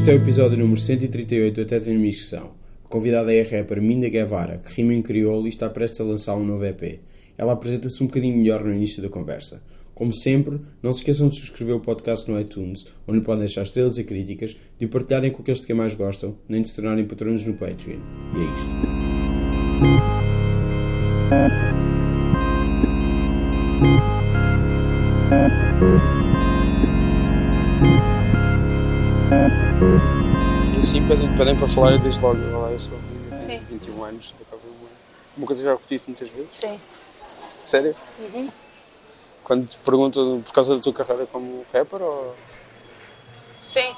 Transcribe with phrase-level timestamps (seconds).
[0.00, 2.52] Este é o episódio número 138 do Até Minha Inscrição.
[2.82, 6.04] A convidada é a rapper Minda Guevara, que rima em crioulo e está prestes a
[6.04, 7.00] lançar um novo EP.
[7.36, 9.62] Ela apresenta-se um bocadinho melhor no início da conversa.
[9.94, 13.98] Como sempre, não se esqueçam de subscrever o podcast no iTunes, onde podem deixar estrelas
[13.98, 17.44] e críticas, de partilharem com aqueles de quem mais gostam, nem de se tornarem patronos
[17.44, 17.98] no Patreon.
[18.34, 18.44] E é
[25.84, 26.29] isto.
[29.30, 32.98] E assim pedem, pedem para falar e diz logo, olá, eu sou
[33.36, 33.46] Sim.
[33.46, 34.90] tenho 21 anos, Uma.
[35.36, 36.48] Uma coisa que já repetiste muitas vezes.
[36.52, 36.80] Sim.
[37.64, 37.94] Sério?
[38.18, 38.50] Uhum.
[39.44, 42.34] Quando te perguntam por causa da tua carreira como rapper ou...
[43.60, 43.94] Sim.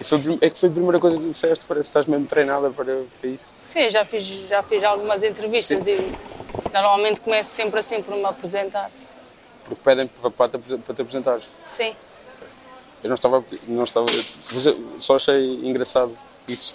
[0.00, 3.02] Foi, é que foi a primeira coisa que disseste, parece que estás mesmo treinada para,
[3.20, 3.50] para isso.
[3.64, 5.96] Sim, já fiz, já fiz algumas entrevistas e
[6.72, 8.88] normalmente começo sempre assim por me apresentar.
[9.64, 11.48] Porque pedem para, para, para te apresentares.
[11.66, 11.96] Sim.
[13.04, 14.06] Eu não estava, não estava,
[14.98, 16.16] só achei engraçado
[16.48, 16.74] isso,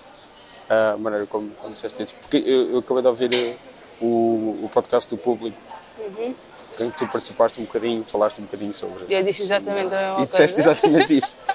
[0.69, 2.13] a maneira como, como disseste isso.
[2.21, 3.55] Porque eu, eu acabei de ouvir eh,
[3.99, 5.57] o, o podcast do público,
[5.97, 6.33] Uhum.
[6.79, 9.03] em que tu participaste um bocadinho, falaste um bocadinho sobre.
[9.09, 10.31] E eu disse exatamente a mesma E coisa.
[10.31, 11.37] disseste exatamente isso.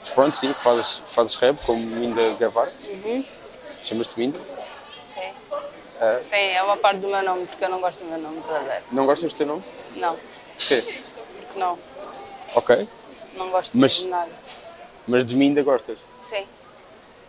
[0.00, 2.72] Mas pronto, sim, fazes, fazes rap como Minda Guevara.
[2.88, 3.24] Uhum.
[3.82, 4.38] Chamas-te Minda.
[5.06, 5.20] Sim.
[6.00, 8.40] Ah, Sim, é uma parte do meu nome, porque eu não gosto do meu nome
[8.40, 8.84] verdadeiro.
[8.92, 9.62] não gostas do teu nome?
[9.96, 10.16] Não,
[10.56, 10.82] Porquê?
[10.82, 11.78] porque não.
[12.54, 12.88] Ok.
[13.36, 14.30] Não gosto Mas- de nada.
[15.06, 15.98] Mas de Minda gostas?
[16.22, 16.46] Sim,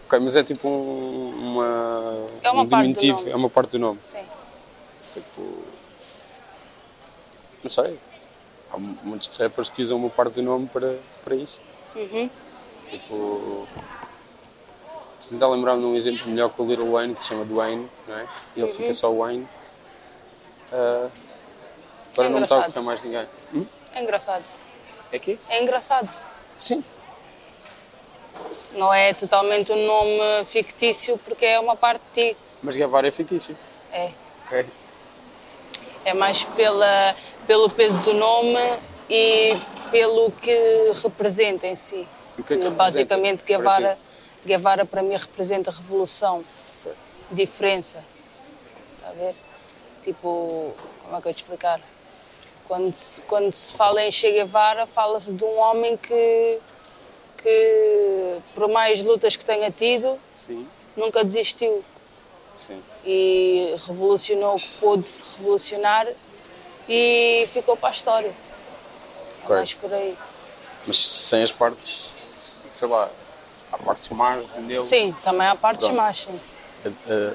[0.08, 2.28] Ok, mas é tipo um, uma.
[2.44, 4.00] É uma um diminutivo, é uma parte do nome.
[4.04, 4.20] sim.
[5.14, 5.64] Tipo.
[7.64, 7.98] Não sei.
[8.74, 11.62] Há muitos rappers que usam uma parte do nome para, para isso.
[11.96, 12.30] Uhum.
[12.88, 13.68] Tipo.
[15.20, 17.88] Se tentar lembrar-me de um exemplo melhor com o Little Wayne, que se chama Dwayne,
[18.08, 18.28] não é?
[18.56, 18.78] E ele Uhum.
[18.78, 19.48] fica só Wayne.
[20.74, 21.08] Ah,
[22.16, 23.28] para É não está a mais ninguém.
[23.54, 23.66] Hum?
[23.94, 24.44] É engraçado.
[25.12, 25.40] É que?
[25.50, 26.10] É engraçado.
[26.58, 26.84] Sim.
[28.74, 32.38] Não é totalmente um nome fictício, porque é uma parte de ti.
[32.64, 33.58] Mas Guevara é fictício.
[33.92, 34.12] É.
[34.46, 34.66] Ok.
[36.06, 38.80] É mais pela, pelo peso do nome
[39.10, 39.50] e
[39.92, 42.08] pelo que representa em si.
[42.38, 44.48] O que é que representa basicamente para Guevara, ti?
[44.48, 46.44] Guevara para mim representa revolução,
[47.30, 48.04] diferença.
[48.98, 49.36] Está a ver?
[50.04, 50.74] Tipo,
[51.04, 51.82] como é que eu te explicar?
[52.72, 56.58] Quando se, quando se fala em Che Guevara, fala-se de um homem que,
[57.44, 60.66] que, por mais lutas que tenha tido, Sim.
[60.96, 61.84] nunca desistiu
[62.56, 62.82] Sim.
[63.04, 66.08] e revolucionou o que pôde se revolucionar
[66.88, 68.30] e ficou para a história.
[68.30, 69.56] É Ok.
[69.58, 70.18] mais por aí.
[70.88, 72.08] Mas sem as partes,
[72.70, 73.12] sei lá,
[73.70, 74.82] há partes más nele.
[74.82, 75.98] Sim, também há partes Pronto.
[75.98, 76.40] más, sim.
[76.86, 77.34] Eh, eh,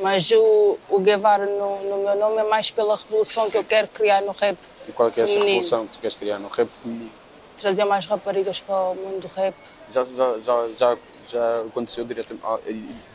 [0.00, 3.88] Mas o, o Guevara no, no meu nome é mais pela revolução que eu quero
[3.88, 4.56] criar no rap.
[4.88, 7.10] e qual é que é essa revolução que tu queres criar no rap feminino?
[7.58, 9.54] Trazer mais raparigas para o mundo do rap.
[9.90, 12.58] Já, já, já, já, já aconteceu diretamente, ah,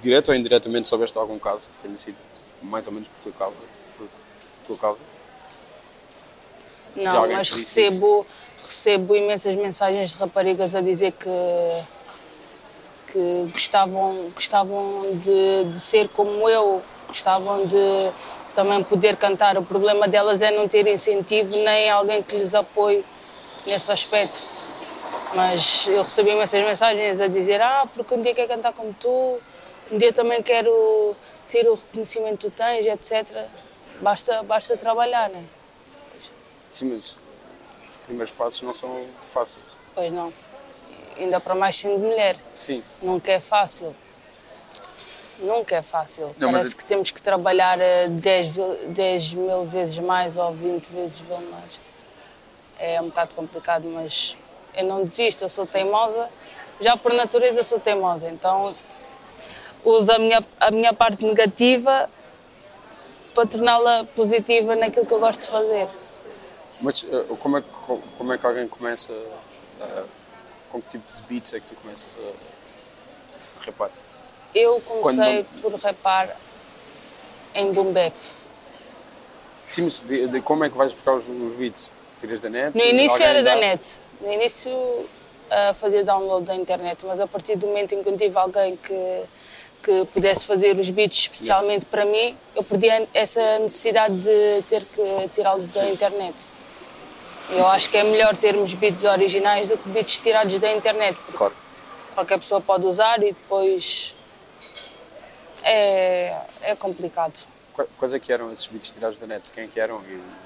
[0.01, 2.17] direto ou indiretamente soubeste algum caso que tenha sido
[2.61, 3.55] mais ou menos por tua causa?
[3.97, 4.07] Por
[4.65, 5.01] tua causa?
[6.95, 8.25] Não, mas recebo,
[8.61, 11.29] recebo imensas mensagens de raparigas a dizer que,
[13.15, 18.11] que gostavam, gostavam de, de ser como eu, gostavam de
[18.53, 19.57] também poder cantar.
[19.57, 23.05] O problema delas é não ter incentivo nem alguém que lhes apoie
[23.65, 24.43] nesse aspecto.
[25.33, 29.39] Mas eu recebi imensas mensagens a dizer: Ah, porque um dia quero cantar como tu,
[29.89, 31.15] um dia também quero
[31.47, 33.45] ter o reconhecimento que tu tens, etc.
[34.01, 35.41] Basta, basta trabalhar, né?
[36.69, 37.17] Sim, mas
[37.91, 39.63] os primeiros passos não são fáceis.
[39.93, 40.33] Pois não.
[41.17, 42.35] Ainda para mais sendo mulher.
[42.53, 43.95] Sim, Nunca é fácil.
[45.39, 46.33] Nunca é fácil.
[46.39, 50.37] Não, mas Parece é- que temos que trabalhar eh, 10, vil- 10 mil vezes mais
[50.37, 51.79] ou 20 vezes mais.
[52.79, 54.37] É um bocado complicado, mas
[54.73, 56.29] eu não desisto, eu sou teimosa.
[56.79, 58.75] Já por natureza sou teimosa, então
[59.83, 62.09] uso a minha, a minha parte negativa
[63.33, 65.87] para torná-la positiva naquilo que eu gosto de fazer.
[66.81, 67.67] mas eh, como, é, que-
[68.17, 70.03] como, é que alguém começa, eh,
[70.75, 73.89] com que tipo de beats é que tu começas a, a rapar?
[74.53, 76.35] Eu comecei Quando por rapar
[77.53, 78.13] em boom bap.
[79.67, 81.89] Sim, mas de, de como é que vais buscar os, os beats?
[82.19, 82.77] Tiras da net?
[82.77, 83.59] No início era da dá?
[83.59, 83.99] net.
[84.21, 84.71] No início
[85.49, 88.75] ah, fazia download da internet, mas a partir do momento em que eu tive alguém
[88.75, 89.23] que,
[89.83, 95.29] que pudesse fazer os beats especialmente para mim, eu perdi essa necessidade de ter que
[95.33, 96.35] tirá-los da internet.
[97.49, 101.37] Eu acho que é melhor termos beats originais do que beats tirados da internet, porque
[101.37, 101.55] Claro.
[102.13, 104.25] qualquer pessoa pode usar e depois
[105.63, 107.45] é, é complicado.
[107.73, 109.51] Qua- Quais é que eram esses beats tirados da net?
[109.51, 110.01] Quem é que eram?
[110.03, 110.45] E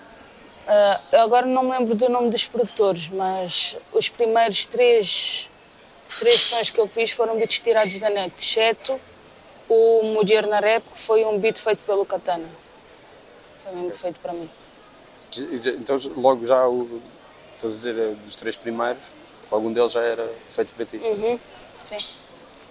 [0.69, 5.49] Uh, agora não me lembro do nome dos produtores, mas os primeiros três,
[6.19, 9.01] três sons que eu fiz foram beats tirados da net, exceto
[9.67, 12.47] o Mulher na Rap, que foi um beat feito pelo Katana.
[13.63, 14.47] Foi mesmo feito para mim.
[15.79, 17.01] Então, logo já, o,
[17.55, 19.03] estás a dizer, eh, dos três primeiros,
[19.51, 20.97] algum deles já era feito para ti?
[20.97, 21.39] Uhum,
[21.85, 21.97] sim.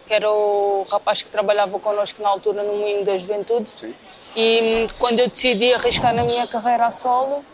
[0.06, 3.70] Que era o rapaz que trabalhava connosco na altura no Moinho da Juventude.
[3.70, 3.94] Sim.
[4.34, 7.44] E hum, quando eu decidi arriscar na minha carreira a solo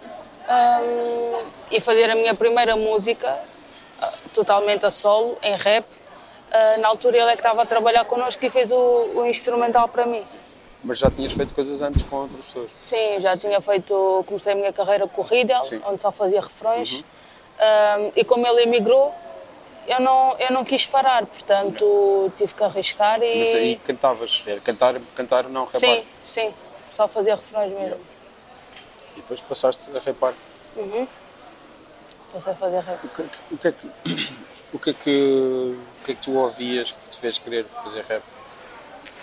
[0.48, 3.40] um, e fazer a minha primeira música
[4.00, 8.04] uh, totalmente a solo, em rap, uh, na altura ele é que estava a trabalhar
[8.04, 10.24] connosco e fez o, o instrumental para mim.
[10.84, 12.70] Mas já tinhas feito coisas antes com outras pessoas?
[12.78, 16.92] Sim, já tinha feito, comecei a minha carreira o Riddle, onde só fazia refrões.
[16.92, 17.02] Uhum.
[17.54, 19.14] Um, e como ele emigrou,
[19.86, 23.44] eu não, eu não quis parar, portanto tive que arriscar e...
[23.44, 25.80] Mas aí cantavas, cantar, cantar não rapar?
[25.80, 26.54] Sim, sim,
[26.92, 28.00] só fazia refrões mesmo.
[29.16, 30.34] E depois passaste a rapar?
[30.76, 31.06] Uhum.
[32.32, 33.04] Passei a fazer rap.
[33.04, 33.22] O que,
[33.52, 33.86] o que, é que,
[34.74, 38.04] o que é que, o que é que tu ouvias que te fez querer fazer
[38.04, 38.22] rap?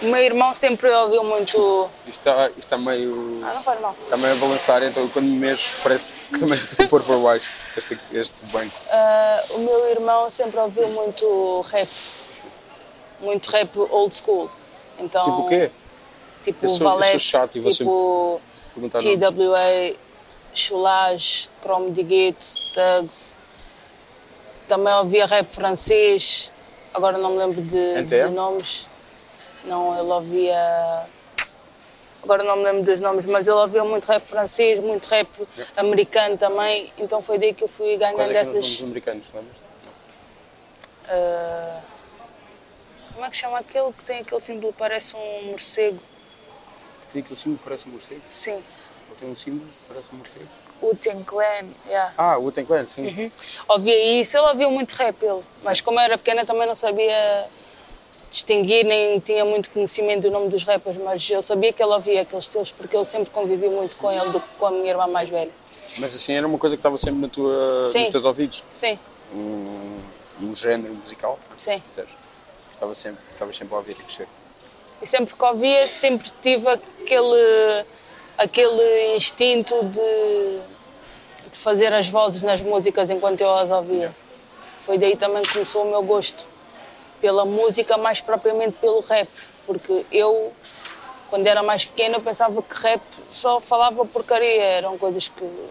[0.02, 1.88] O meu irmão sempre ouviu muito.
[2.08, 3.40] Isto está, isto está meio.
[3.44, 3.96] Ah, não faz mal.
[4.04, 7.20] Está meio a balançar, então quando me mexo parece que também estou a pôr por
[7.20, 8.76] baixo este, este banco.
[8.88, 11.88] Uh, o meu irmão sempre ouviu muito rap.
[13.20, 14.50] Muito rap old school.
[14.98, 15.70] Então, tipo o quê?
[16.44, 18.42] Tipo eu sou, Valete, eu sou chato e tipo
[18.76, 19.96] TWA,
[20.52, 23.36] Chulage, Chrome de Gueto, Tugs.
[24.68, 26.50] Também ouvia rap francês,
[26.92, 28.90] agora não me lembro de, de nomes.
[29.66, 31.06] Não, ele ouvia.
[32.24, 35.28] Agora não me lembro dos nomes, mas ele ouvia muito rap francês, muito rap
[35.76, 38.66] americano também, então foi daí que eu fui ganhando Quais é essas.
[38.66, 39.58] Os americanos, lembras?
[41.08, 41.82] Uh...
[43.14, 46.00] Como é que chama aquele que tem aquele símbolo que parece um morcego?
[47.02, 48.22] Que tem aquele símbolo que parece um morcego?
[48.32, 48.52] Sim.
[49.08, 50.48] Ele tem um símbolo que parece um morcego?
[50.82, 52.14] Uten Clan, yeah.
[52.18, 53.06] Ah, Uten Clan, sim.
[53.06, 53.32] Uhum.
[53.68, 55.44] Ouvia isso, ele ouvia muito rap, ele.
[55.64, 57.48] Mas como eu era pequena também não sabia
[58.32, 62.22] distinguir, nem tinha muito conhecimento do nome dos rappers, mas eu sabia que ele ouvia
[62.22, 65.06] aqueles estilos porque eu sempre convivi muito com ele do que com a minha irmã
[65.06, 65.52] mais velha.
[65.98, 68.00] Mas assim, era uma coisa que estava sempre na tua, Sim.
[68.00, 68.64] nos teus ouvidos?
[68.72, 68.98] Sim.
[69.36, 70.00] Um,
[70.42, 71.38] um género musical?
[71.58, 71.84] Sim.
[72.74, 74.28] Estava sempre, estava sempre a ouvir e crescer.
[75.02, 77.86] E sempre que ouvia, sempre tive aquele,
[78.38, 80.60] aquele instinto de,
[81.52, 83.96] de fazer as vozes nas músicas enquanto eu as ouvia.
[83.96, 84.16] Yeah.
[84.86, 86.48] Foi daí também que começou o meu gosto
[87.22, 89.30] pela música, mais propriamente pelo rap,
[89.66, 90.52] porque eu,
[91.30, 93.02] quando era mais pequena, pensava que rap
[93.32, 95.70] só falava porcaria, eram coisas que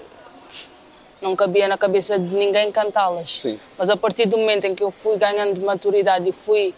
[1.21, 3.41] não cabia na cabeça de ninguém cantá-las.
[3.77, 6.73] Mas a partir do momento em que eu fui ganhando maturidade e fui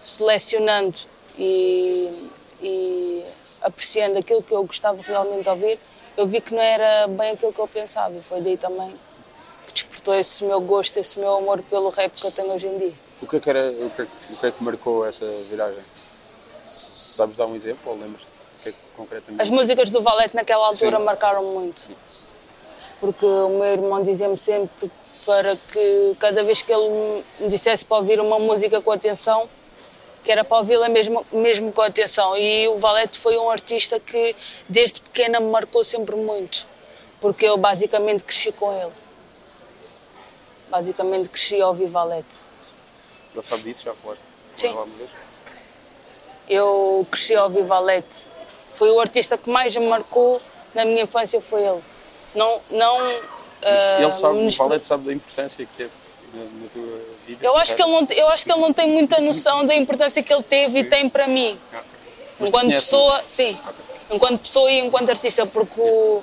[0.00, 0.98] selecionando
[1.36, 2.30] e,
[2.62, 3.24] e
[3.62, 5.78] apreciando aquilo que eu gostava realmente de ouvir,
[6.16, 8.94] eu vi que não era bem aquilo que eu pensava e foi daí também
[9.66, 12.78] que despertou esse meu gosto, esse meu amor pelo rap que eu tenho hoje em
[12.78, 12.94] dia.
[13.22, 15.26] O que é que, era, o que, é que, o que, é que marcou essa
[15.50, 15.82] viragem?
[16.64, 19.42] Sabes dar um exemplo ou lembras-te o que é que concretamente?
[19.42, 21.04] As músicas do Valete naquela altura Sim.
[21.04, 21.84] marcaram muito.
[22.98, 24.90] Porque o meu irmão dizia-me sempre
[25.26, 29.48] para que cada vez que ele me dissesse para ouvir uma música com atenção,
[30.24, 32.36] que era para ouvi-la mesmo, mesmo com atenção.
[32.36, 34.34] E o Valete foi um artista que
[34.68, 36.66] desde pequena me marcou sempre muito,
[37.20, 38.92] porque eu basicamente cresci com ele.
[40.70, 42.49] Basicamente cresci a ouvir Valete.
[43.34, 43.84] Já sabe disso?
[43.84, 44.22] Já falaste?
[44.56, 44.76] Sim.
[46.48, 48.26] Eu cresci ao ouvir Valete.
[48.72, 50.40] Foi o artista que mais me marcou
[50.74, 51.80] na minha infância, foi ele.
[52.34, 52.98] Não, não
[53.62, 55.92] Mas ele sabe, uh, o Valete sabe da importância que teve
[56.32, 57.44] na, na tua vida?
[57.44, 60.22] Eu acho, que ele não, eu acho que ele não tem muita noção da importância
[60.22, 60.78] que ele teve sim.
[60.80, 61.58] e tem para mim.
[61.68, 62.48] Okay.
[62.48, 63.50] Enquanto pessoa, sim.
[63.50, 64.16] Okay.
[64.16, 66.22] Enquanto pessoa e enquanto artista, porque o...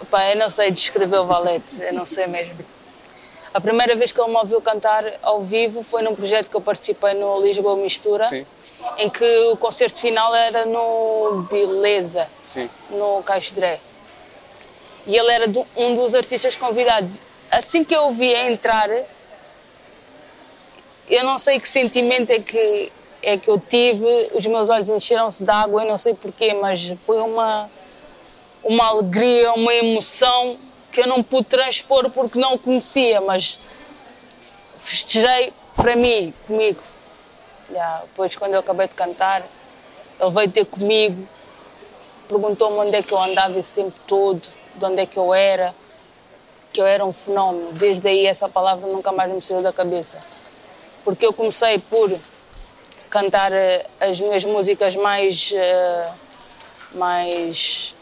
[0.00, 2.56] Opa, eu não sei descrever o Valete, eu não sei mesmo.
[3.54, 6.60] A primeira vez que ele me ouviu cantar ao vivo foi num projeto que eu
[6.60, 8.46] participei no Lisboa Mistura, Sim.
[8.96, 12.70] em que o concerto final era no Beleza, Sim.
[12.88, 13.78] no Caixodré.
[15.06, 15.44] E ele era
[15.76, 17.20] um dos artistas convidados.
[17.50, 18.88] Assim que eu o vi entrar,
[21.10, 22.90] eu não sei que sentimento é que,
[23.22, 26.82] é que eu tive, os meus olhos encheram-se de água, eu não sei porquê, mas
[27.04, 27.68] foi uma,
[28.64, 30.56] uma alegria, uma emoção
[30.92, 33.58] que eu não pude transpor porque não conhecia, mas
[34.78, 36.80] festejei para mim, comigo.
[38.02, 39.42] Depois, quando eu acabei de cantar,
[40.20, 41.26] ele veio ter comigo,
[42.28, 44.42] perguntou-me onde é que eu andava esse tempo todo,
[44.74, 45.74] de onde é que eu era,
[46.72, 47.72] que eu era um fenómeno.
[47.72, 50.18] Desde aí, essa palavra nunca mais me saiu da cabeça.
[51.04, 52.16] Porque eu comecei por
[53.08, 55.50] cantar uh, as minhas músicas mais.
[55.52, 56.14] Uh,
[56.94, 57.94] mais.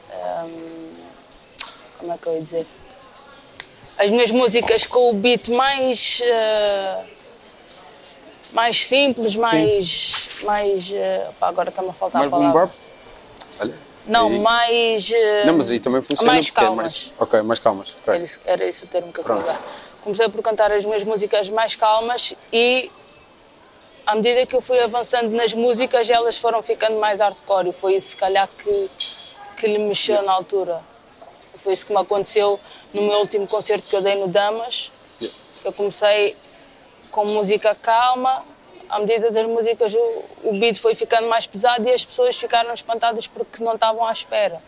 [0.45, 0.91] Um,
[1.99, 2.67] como é que eu ia dizer?
[4.01, 6.21] As minhas músicas com o beat mais.
[6.25, 7.05] eh,
[8.53, 10.13] mais simples, mais.
[10.43, 12.71] mais eh, pá, agora está-me a faltar Mais a palavra.
[13.61, 13.75] Olha.
[14.07, 15.11] Não, E- mais.
[15.13, 16.77] eh, Não, mas aí também funciona mais é calmas.
[16.77, 17.13] mais.
[17.21, 17.97] Ok, mais calmas.
[18.01, 18.15] ok.
[18.15, 19.59] Era, isso- era esse o termo que eu queria Pronto.
[20.03, 22.91] Comecei por cantar as minhas músicas mais calmas e,
[24.07, 27.97] à medida que eu fui avançando nas músicas, elas foram ficando mais hardcore e foi
[27.97, 28.91] isso, se calhar, que,
[29.59, 30.81] que lhe mexeu na altura.
[31.61, 32.59] Foi isso que me aconteceu
[32.93, 34.91] no meu último concerto que eu dei no Damas.
[35.21, 35.39] Yeah.
[35.65, 36.37] Eu comecei
[37.11, 38.43] com música calma,
[38.89, 42.73] à medida das músicas o, o beat foi ficando mais pesado e as pessoas ficaram
[42.73, 44.63] espantadas porque não estavam à espera.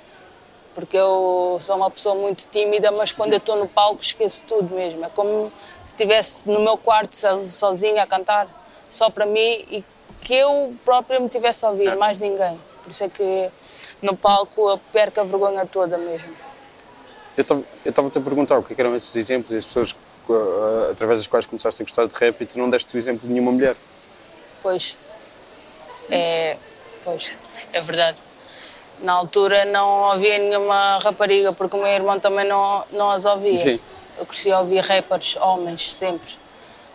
[0.75, 4.75] Porque eu sou uma pessoa muito tímida, mas quando eu estou no palco esqueço tudo
[4.75, 5.05] mesmo.
[5.05, 5.53] É como
[5.85, 8.49] se estivesse no meu quarto so- sozinha a cantar,
[8.91, 9.85] só para mim e
[10.23, 12.59] que eu própria me tivesse a ouvir, mais ninguém.
[12.83, 13.51] Por isso é que
[14.01, 16.35] no palco eu perco a vergonha toda mesmo.
[17.37, 19.93] Eu estava-te a perguntar o que é eram esses exemplos as pessoas
[20.29, 23.27] uh, através das quais começaste a gostar de rap e tu não deste o exemplo
[23.27, 23.77] de nenhuma mulher.
[24.63, 24.97] Pois.
[26.11, 26.57] É.
[27.05, 27.35] Pois,
[27.73, 28.19] é verdade.
[29.01, 33.57] Na altura não havia nenhuma rapariga, porque o meu irmão também não, não as ouvia.
[33.57, 33.81] Sim.
[34.19, 36.35] Eu cresci a ouvir rappers, homens, sempre.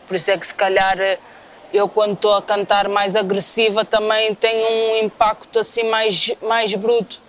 [0.08, 0.96] Por isso é que se calhar
[1.74, 7.20] eu quando estou a cantar mais agressiva também tenho um impacto assim mais, mais bruto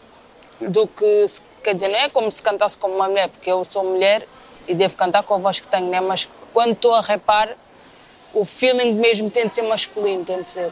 [0.60, 3.64] do que, se- quer dizer, não é como se cantasse como uma mulher, porque eu
[3.68, 4.26] sou mulher
[4.66, 6.00] e devo cantar com a voz que tenho, né?
[6.00, 7.56] mas quando estou a rapar,
[8.34, 10.70] o feeling mesmo tem de ser masculino, tem de ser,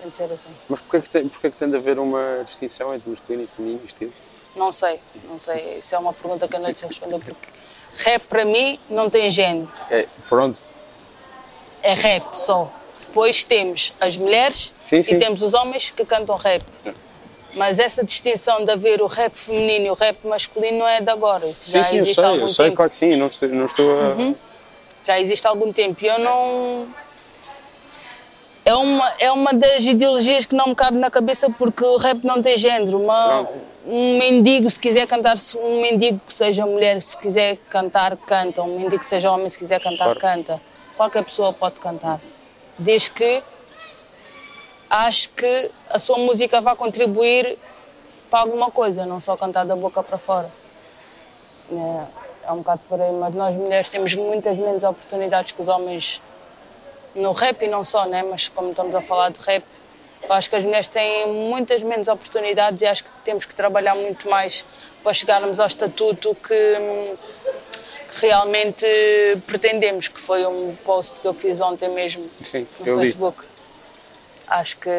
[0.00, 0.50] tem de ser assim.
[0.68, 3.84] Mas porquê que, tem, porquê que tem de haver uma distinção entre masculino e feminino
[3.84, 4.12] estilo?
[4.56, 7.48] Não sei, não sei, isso é uma pergunta que eu não sei responder, porque
[7.96, 10.60] rap para mim não tem género, É, pronto.
[11.82, 12.72] é rap só.
[12.98, 15.14] Depois temos as mulheres Sim, sim.
[15.14, 16.64] e temos os homens que cantam rap.
[17.54, 21.08] Mas essa distinção de haver o rap feminino e o rap masculino não é de
[21.10, 21.46] agora.
[21.46, 23.90] Isso Sim, já sim, eu sei, eu sei, claro que sim, não estou, não estou
[24.00, 24.34] a.
[25.06, 26.04] Já existe há algum tempo.
[26.04, 26.88] E eu não.
[28.64, 32.22] É uma, é uma das ideologias que não me cabe na cabeça porque o rap
[32.22, 33.00] não tem género.
[33.00, 33.58] Uma, Pronto.
[33.86, 38.62] um mendigo, se quiser cantar, um mendigo que seja mulher, se quiser cantar, canta.
[38.62, 40.20] Um mendigo que seja homem, se quiser cantar, Claro.
[40.20, 40.60] canta.
[40.98, 42.20] Qualquer pessoa pode cantar.
[42.78, 43.42] Desde que
[44.90, 47.58] acho que a sua música vai contribuir
[48.30, 50.50] para alguma coisa, não só cantar da boca para fora.
[51.70, 55.68] É, é um bocado por aí, mas nós mulheres temos muitas menos oportunidades que os
[55.68, 56.20] homens
[57.14, 58.22] no rap e não só, né?
[58.22, 59.64] mas como estamos a falar de rap,
[60.28, 64.28] acho que as mulheres têm muitas menos oportunidades e acho que temos que trabalhar muito
[64.28, 64.64] mais
[65.02, 67.14] para chegarmos ao estatuto que,
[68.12, 68.86] que realmente
[69.46, 73.14] pretendemos, que foi um post que eu fiz ontem mesmo Sim, no eu li.
[74.48, 74.90] Acho que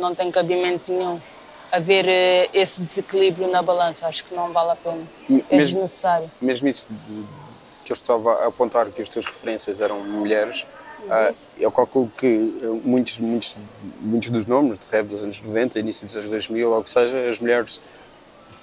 [0.00, 1.20] não tem cabimento nenhum
[1.70, 4.06] haver eh, esse desequilíbrio na balança.
[4.06, 5.02] Acho que não vale a pena.
[5.50, 6.30] É mesmo- desnecessário.
[6.40, 7.24] Mesmo isso de-
[7.84, 10.66] que eu estava a apontar que as tuas referências eram mulheres,
[11.10, 12.26] ah, eu calculo que
[12.62, 13.56] eh, muitos, muitos,
[14.00, 17.28] muitos dos nomes de rap dos anos 90, início dos anos 2000, ou que seja,
[17.30, 17.80] as mulheres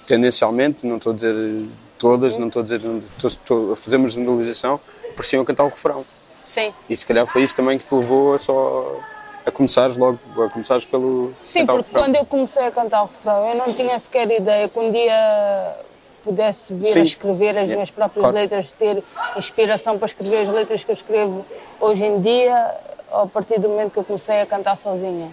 [0.06, 1.66] tendencialmente, não estou a dizer
[1.98, 4.78] todas, não estou a dizer, estou, estou a fazer uma generalização,
[5.16, 6.04] pareciam cantar o refrão.
[6.44, 9.00] Sim, E se calhar foi isso também que te levou a só
[9.46, 13.48] a começares logo, a começares pelo Sim, porque quando eu comecei a cantar o refrão,
[13.48, 15.76] eu não tinha sequer ideia que um dia
[16.24, 17.00] pudesse vir Sim.
[17.00, 18.34] a escrever as Yeah, minhas próprias claro.
[18.34, 19.02] letras, ter
[19.36, 21.46] inspiração para escrever as letras que eu escrevo
[21.80, 22.74] hoje em dia,
[23.12, 25.30] a partir do momento que eu comecei a cantar sozinha.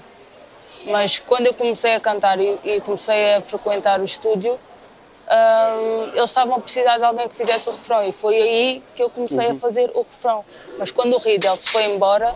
[0.85, 6.25] Mas quando eu comecei a cantar e, e comecei a frequentar o estúdio, hum, eles
[6.29, 9.47] estavam a precisar de alguém que fizesse o refrão e foi aí que eu comecei
[9.47, 9.55] Uhum.
[9.55, 10.45] a fazer o refrão.
[10.77, 12.31] Mas quando o Riddle se foi embora,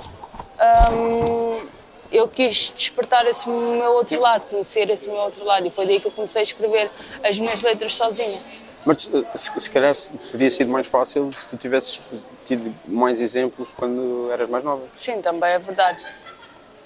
[0.92, 1.68] hum,
[2.12, 6.00] eu quis despertar esse meu outro lado, conhecer esse meu outro lado e foi daí
[6.00, 6.90] que eu comecei a escrever
[7.24, 8.40] as minhas letras sozinha.
[8.86, 9.94] Mas eh, se, se calhar
[10.32, 12.00] teria sido mais fácil se tu tivesses
[12.46, 14.84] tido mais exemplos quando eras mais nova.
[14.96, 16.06] Sim, também é verdade.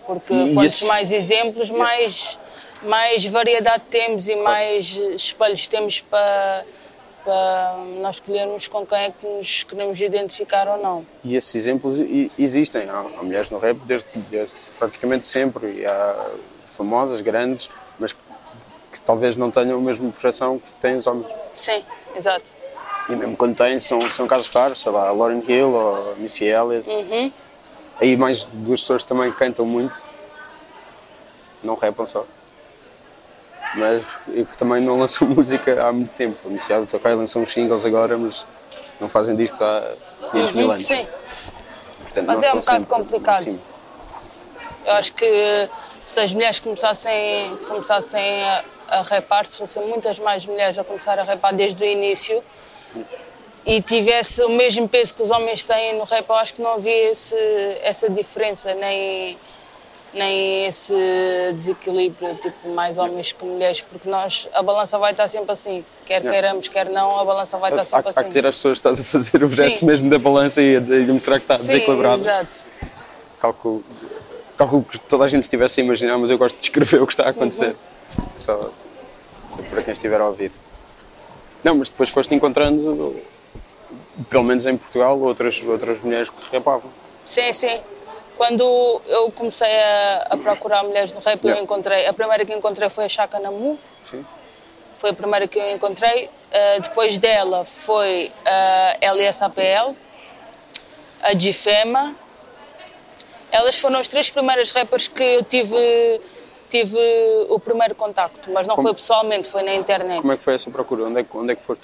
[0.08, 2.40] Porque E quantos esse- mais exemplos, mais,
[2.82, 6.66] mais variedade temos e mais espelhos temos para,
[7.24, 11.06] para nós escolhermos com quem é que nos queremos identificar ou não.
[11.24, 11.98] E esses exemplos
[12.38, 12.90] existem.
[12.90, 15.82] Há, mulheres no rap desde, desde praticamente sempre.
[15.82, 16.30] E há
[16.66, 18.20] famosas, grandes, mas que,
[19.06, 21.28] talvez não tenham a mesma projeção que têm os homens.
[21.56, 21.84] Sim,
[22.16, 22.46] exato.
[23.10, 26.16] E mesmo quando têm, são, são casos raros, sei lá, a Lauryn Hill ou a
[26.16, 26.90] Missy Elliott.
[26.90, 27.32] Uhum.
[28.00, 30.04] Aí mais duas pessoas também cantam muito,
[31.64, 32.26] não rapam só.
[33.76, 36.38] Mas e que também não lançam música há muito tempo.
[36.48, 38.46] A Elliott ok, lançam uns singles agora, mas
[39.00, 39.94] não fazem discos há
[40.32, 40.86] 500 mil anos.
[40.86, 41.08] Sim,
[42.12, 43.60] Portanto, Mas é um bocado complicado.
[44.86, 45.70] eu acho que
[46.10, 51.18] se as mulheres começassem, começassem a, a rapar, se fossem muitas mais mulheres a começar
[51.18, 52.44] a rapar desde o início,
[53.66, 56.74] e tivesse o mesmo peso que os homens têm no rap, eu acho que não
[56.74, 57.36] havia esse,
[57.82, 59.38] essa diferença, nem,
[60.14, 60.94] nem esse
[61.56, 66.22] desequilíbrio, tipo, mais homens que mulheres, porque nós, a balança vai estar sempre assim, quer
[66.22, 66.32] Yeah.
[66.32, 68.28] queiramos, quer não, a balança vai estar Há, sempre há que assim.
[68.28, 69.56] dizer às pessoas que estás a fazer o Sim.
[69.56, 72.22] gesto mesmo da balança e a, e mostrar que está Sim, desequilibrado.
[72.22, 72.60] exato.
[73.40, 73.84] Calculo,
[74.58, 77.14] calculo que toda a gente estivesse a imaginar, mas eu gosto de descrever o que
[77.14, 77.76] está a acontecer.
[78.38, 78.72] Só
[79.70, 80.52] para quem estiver a ouvir.
[81.64, 83.16] Não, mas depois foste encontrando,
[84.30, 86.92] pelo menos em Portugal, outras, outras mulheres que rapavam.
[87.26, 87.80] Sim, sim.
[88.42, 91.62] Quando eu comecei a, a procurar mulheres no rap, eu Yeah.
[91.64, 94.26] encontrei, a primeira que encontrei foi a Chaka na Move, Sim.
[94.98, 96.26] foi a primeira que eu encontrei.
[96.26, 99.96] Uh, depois dela foi a LSAPL,
[101.22, 102.16] a Difema.
[103.52, 106.20] Elas foram as três primeiras rappers que eu tive,
[106.72, 106.98] tive
[107.48, 110.20] o primeiro contacto, mas não Como- foi pessoalmente, foi na internet.
[110.20, 111.04] Como é que foi essa procura?
[111.04, 111.84] Onde é que, onde é que foste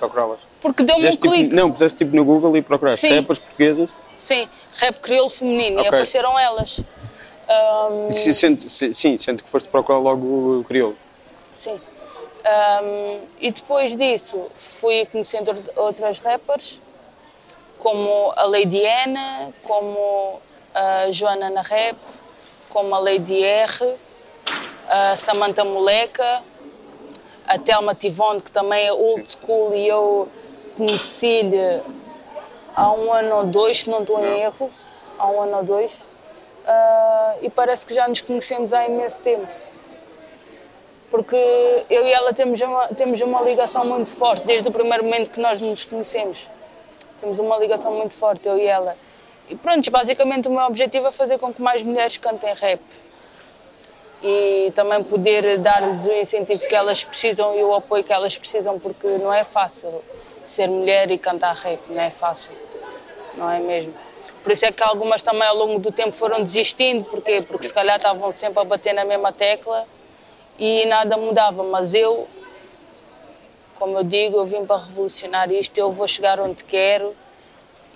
[0.00, 0.40] procurá-las?
[0.60, 1.54] Porque deu-me um tipo- clique.
[1.54, 3.88] não, puseste tipo no Google e procuraste rappers portuguesas.
[4.18, 5.88] Sim, rap crioulo feminino, e Ok.
[5.88, 6.78] apareceram elas.
[7.48, 10.96] Um, E se- sente- se- sim, sente que foste procurar logo o crioulo.
[11.54, 11.76] Sim.
[11.76, 14.40] Um, e depois disso
[14.80, 16.78] fui conhecendo outras rappers,
[17.78, 20.40] como a Lady Anna, como
[20.74, 21.96] a Joana na Rap,
[22.70, 23.94] como a Lady R,
[24.88, 26.42] a Samantha Moleca,
[27.46, 30.28] a Thelma Tivone, que também é old school e eu
[30.76, 31.80] conheci-lhe
[32.76, 34.70] há um ano ou dois, se não estou em erro,
[35.18, 35.98] há um ano ou dois,
[36.68, 39.46] Ah, e parece que já nos conhecemos há imenso tempo
[41.10, 45.30] porque eu e ela temos uma, temos uma ligação muito forte, desde o primeiro momento
[45.30, 46.46] que nós nos conhecemos.
[47.20, 48.96] Temos uma ligação muito forte, eu e ela.
[49.48, 52.80] E pronto, basicamente o meu objetivo é fazer com que mais mulheres cantem rap.
[54.22, 58.78] E também poder dar-lhes o incentivo que elas precisam e o apoio que elas precisam,
[58.80, 60.02] porque não é fácil
[60.46, 62.65] ser mulher e cantar rap, não é fácil.
[63.36, 63.94] Não é mesmo?
[64.42, 67.42] Por isso é que algumas também ao longo do tempo foram desistindo, porquê?
[67.42, 69.86] Porque se calhar estavam sempre a bater na mesma tecla
[70.58, 72.28] e nada mudava, mas eu,
[73.78, 77.14] como eu digo, eu vim para revolucionar isto, eu vou chegar onde quero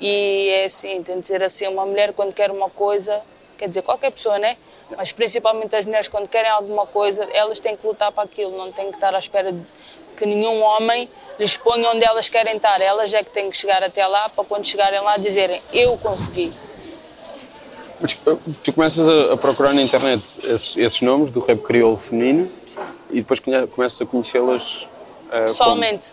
[0.00, 3.22] e é assim, tem de ser assim, uma mulher quando quer uma coisa,
[3.56, 4.56] quer dizer, qualquer pessoa, né?
[4.96, 8.72] Mas principalmente as mulheres quando querem alguma coisa, elas têm que lutar para aquilo, não
[8.72, 9.62] têm que estar à espera de
[10.20, 13.82] que nenhum homem lhes ponha onde elas querem estar, elas é que têm que chegar
[13.82, 16.52] até lá para quando chegarem lá dizerem, eu consegui.
[17.98, 22.50] Mas uh, tu começas a, procurar na internet esses, esses nomes do rap crioulo feminino
[23.10, 24.86] e depois começas a conhecê-las
[25.28, 26.12] uh, Pessoalmente.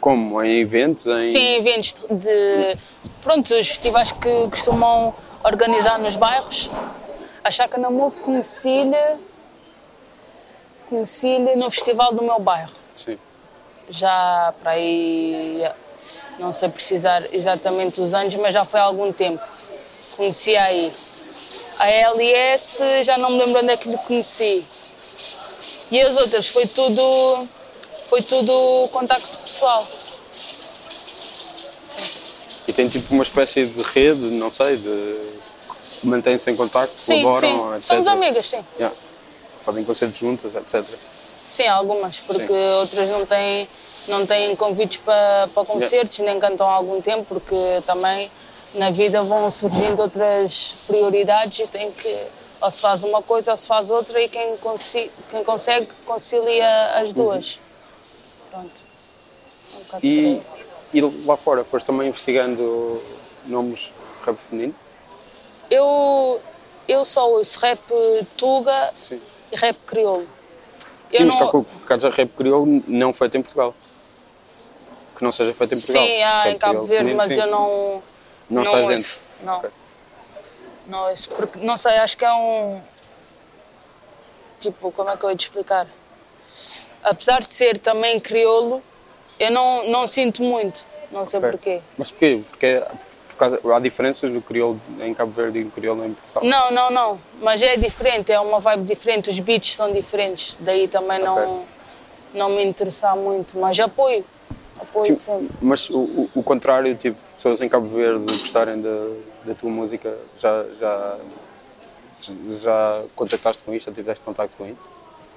[0.00, 0.30] como?
[0.30, 0.42] como?
[0.42, 1.04] Em eventos?
[1.06, 1.24] Em...
[1.24, 2.78] Sim, eventos de.
[3.22, 6.70] Pronto, os festivais que costumam organizar nos bairros.
[7.44, 9.18] A Chaca na Move conheci-lhe.
[10.88, 12.72] Conheci-lhe no festival do meu bairro.
[12.94, 13.18] Sim.
[13.92, 15.62] Já para aí.
[16.38, 19.42] Não sei precisar exatamente os anos, mas já foi há algum tempo.
[20.16, 20.92] Conheci aí.
[21.78, 24.64] A LS, já não me lembro onde é que lhe conheci.
[25.90, 27.48] E as outras, foi tudo.
[28.08, 29.86] Foi tudo contacto pessoal.
[32.66, 35.32] E tem tipo uma espécie de rede, não sei, de
[36.04, 37.76] mantém-se em contacto, Sim, colaboram, sim.
[37.76, 37.84] etc.
[37.84, 38.64] Somos amigas, sim.
[38.76, 38.96] Yeah.
[39.60, 40.84] Fazem concertos juntas, etc.
[41.52, 42.74] Sim, algumas, porque Sim.
[42.80, 43.68] outras não têm,
[44.08, 48.30] não têm convites para, para concertos, nem cantam há algum tempo, porque também
[48.72, 52.26] na vida vão surgindo outras prioridades e tem que
[52.58, 56.86] ou se faz uma coisa ou se faz outra e quem, consi quem consegue concilia
[56.94, 57.60] as duas.
[58.50, 58.70] Pronto.
[59.92, 60.42] É um E,
[60.94, 63.02] e lá fora, foste também investigando
[63.44, 64.74] nomes de rap feminino?
[65.68, 66.40] Eu,
[66.88, 67.78] eu só ouço rap
[68.38, 69.20] tuga Sim.
[69.50, 70.26] e rap crioulo.
[71.12, 73.74] Sim, Eu mas não- calculo que haja rap crioulo não feito em Portugal.
[75.16, 76.06] Que não seja feito em Portugal.
[76.06, 77.40] Sim, há em Cabo Verde, feminino, mas sim.
[77.40, 78.02] eu não.
[78.50, 78.96] Não estás ouço.
[78.96, 79.20] dentro?
[79.44, 79.56] Não.
[79.58, 79.70] Ok.
[80.86, 82.80] Não ouço, porque não sei, acho que é um.
[84.60, 85.86] Tipo, como é que eu ia te explicar?
[87.02, 88.82] Apesar de ser também crioulo,
[89.38, 90.84] eu não, não sinto muito.
[91.10, 91.50] Não sei Ok.
[91.50, 91.80] porquê.
[91.98, 92.42] Mas porquê?
[92.48, 96.12] Porque é- por causa, há diferenças do crioulo em Cabo Verde e do crioulo em
[96.14, 96.44] Portugal?
[96.44, 97.20] Não, não, não.
[97.40, 100.56] Mas é diferente, é uma vibe diferente, os beats são diferentes.
[100.60, 101.64] Daí também não, Ok.
[102.34, 103.58] não me interessar muito.
[103.58, 104.24] Mas apoio.
[104.80, 105.48] Apoio Sim, sempre.
[105.60, 109.08] mas o, o- o contrário, tipo, pessoas em Cabo Verde gostarem da,
[109.44, 111.18] da tua música, já, já,
[112.60, 114.82] já contactaste com isto, já tiveste contacto com isso?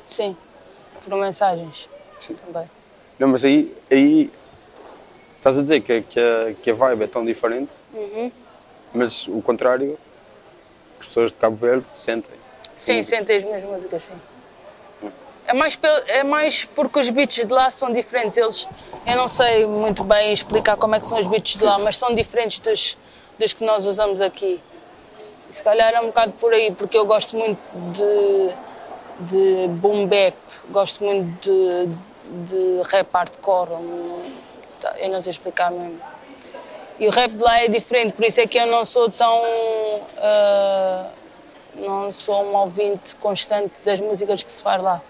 [0.08, 0.36] Sim.
[1.04, 2.36] Por mensagens Sim.
[2.46, 2.70] também.
[3.20, 4.32] Não, mas aí, aí
[5.46, 8.32] estás a dizer que, a- que, a, que a vibe é tão diferente, Uhum.
[8.92, 9.96] mas o contrário,
[11.00, 12.34] as pessoas de Cabo Verde sentem.
[12.76, 15.10] Sim, sentem as minhas músicas, sim.
[15.48, 15.78] É mais,
[16.08, 18.36] é mais porque os beats de lá são diferentes.
[18.36, 18.68] Eles,
[19.06, 22.00] eu não sei muito bem explicar como é que são os beats de lá, mas
[22.00, 22.98] são diferentes dos,
[23.38, 24.60] dos que nós usamos aqui.
[25.52, 27.60] E se calhar é um bocado por aí, porque eu gosto muito
[27.94, 30.36] de, de boom bap,
[30.72, 33.74] gosto muito de, de rap hardcore.
[33.74, 34.45] hum,
[34.90, 36.00] tá, Eu não sei explicar mesmo.
[37.00, 39.42] E o rap de lá é diferente, por isso é que eu não sou tão.
[40.18, 41.06] ah,
[41.76, 45.02] não sou um ouvinte constante das músicas que se faz lá.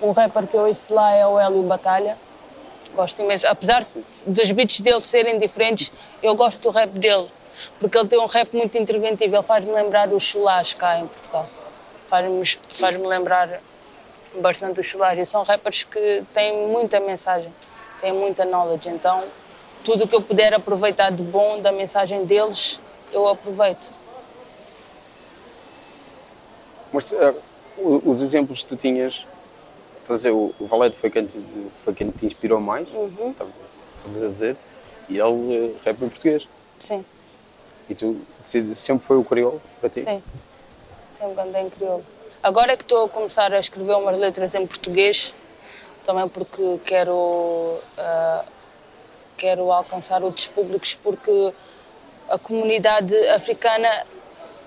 [0.00, 2.16] Um rapper que eu ouço de lá é o Hélio Batalha.
[2.94, 3.46] Gosto imenso.
[3.46, 3.84] Apesar
[4.26, 7.28] dos beats dele serem diferentes, eu gosto do rap dele.
[7.78, 9.36] Porque ele tem um rap muito interventivo.
[9.36, 11.48] Ele faz-me lembrar os chulás cá em Portugal.
[12.08, 13.60] Faz-me faz lembrar
[14.40, 15.18] bastante os chulás.
[15.18, 17.52] E são rappers que têm muita mensagem,
[18.02, 18.88] têm muita knowledge.
[18.90, 19.24] Então,
[19.84, 22.78] tudo o que eu puder aproveitar de bom da mensagem deles,
[23.12, 23.90] eu aproveito.
[26.92, 27.10] Mas
[27.78, 29.24] o- os exemplos que tu tinhas,
[30.02, 31.38] estás a dizer, o, o Valete foi quem, te,
[31.72, 33.30] foi quem te inspirou mais, Uhum.
[33.30, 34.56] estavas a dizer,
[35.08, 36.46] e ele eh, rap em português.
[36.78, 37.04] Sim,
[37.88, 40.02] E tu se- sempre foi o crioulo para ti?
[40.02, 40.22] sim.
[41.18, 42.04] Sempre andei em crioulo.
[42.42, 45.32] Agora é que estou a começar a escrever umas letras em português,
[46.04, 48.44] também porque quero, ah,
[49.36, 51.52] quero alcançar outros públicos, porque
[52.28, 53.88] a comunidade africana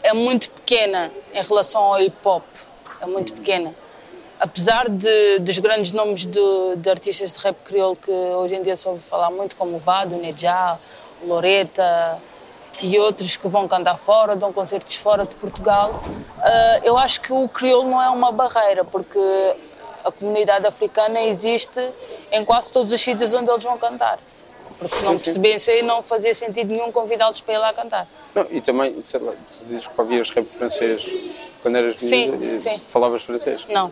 [0.03, 2.43] é muito pequena em relação ao hip hop.
[3.01, 3.73] É muito pequena.
[4.39, 8.75] Apesar de, dos grandes nomes de, de artistas de rap crioulo que hoje em dia
[8.75, 10.77] se ouve falar muito, como o Vado, Nejá,
[11.23, 12.19] Loreta
[12.81, 15.89] e outros que vão cantar fora, dão concertos fora de Portugal,
[16.39, 19.19] ah, eu acho que o crioulo não é uma barreira, porque
[20.05, 21.79] a comunidade africana existe
[22.31, 24.19] em quase todos os sítios onde eles vão cantar.
[24.77, 28.07] Porque se não percebessem, não fazia sentido nenhum convidá-los para ir lá cantar.
[28.33, 31.07] Não, e também, sei lá, tu dizes que ouvias rap francês
[31.61, 32.77] quando eras Sim, e sim.
[32.77, 33.65] falavas francês?
[33.69, 33.91] Não.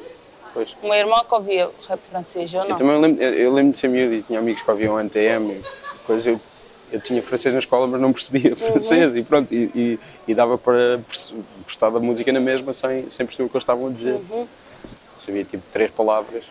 [0.53, 0.75] Pois.
[0.83, 2.75] O meu irmão que ouvia rap francês, eu Eu não.
[2.75, 5.63] também lembro, eu, eu lembro de ser miúdo e tinha amigos que ouviam NTM
[6.05, 6.27] coisas.
[6.27, 6.39] Eu,
[6.91, 8.55] eu tinha francês na escola, mas não percebia Uhum.
[8.57, 9.53] francês e pronto.
[9.53, 10.99] E, e, e dava para
[11.63, 14.19] gostar da música na mesma sem, sem perceber o que eles estavam a dizer.
[14.29, 14.47] Uhum.
[15.23, 16.43] Sabia tipo três palavras.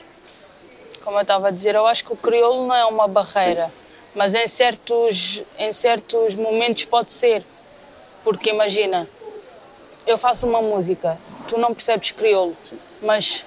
[1.04, 3.70] Como eu estava a dizer, eu acho que o crioulo não é uma barreira,
[4.14, 7.44] mas em certos, em certos momentos pode ser.
[8.24, 9.06] Porque imagina,
[10.06, 12.56] eu faço uma música, tu não percebes crioulo,
[13.02, 13.44] mas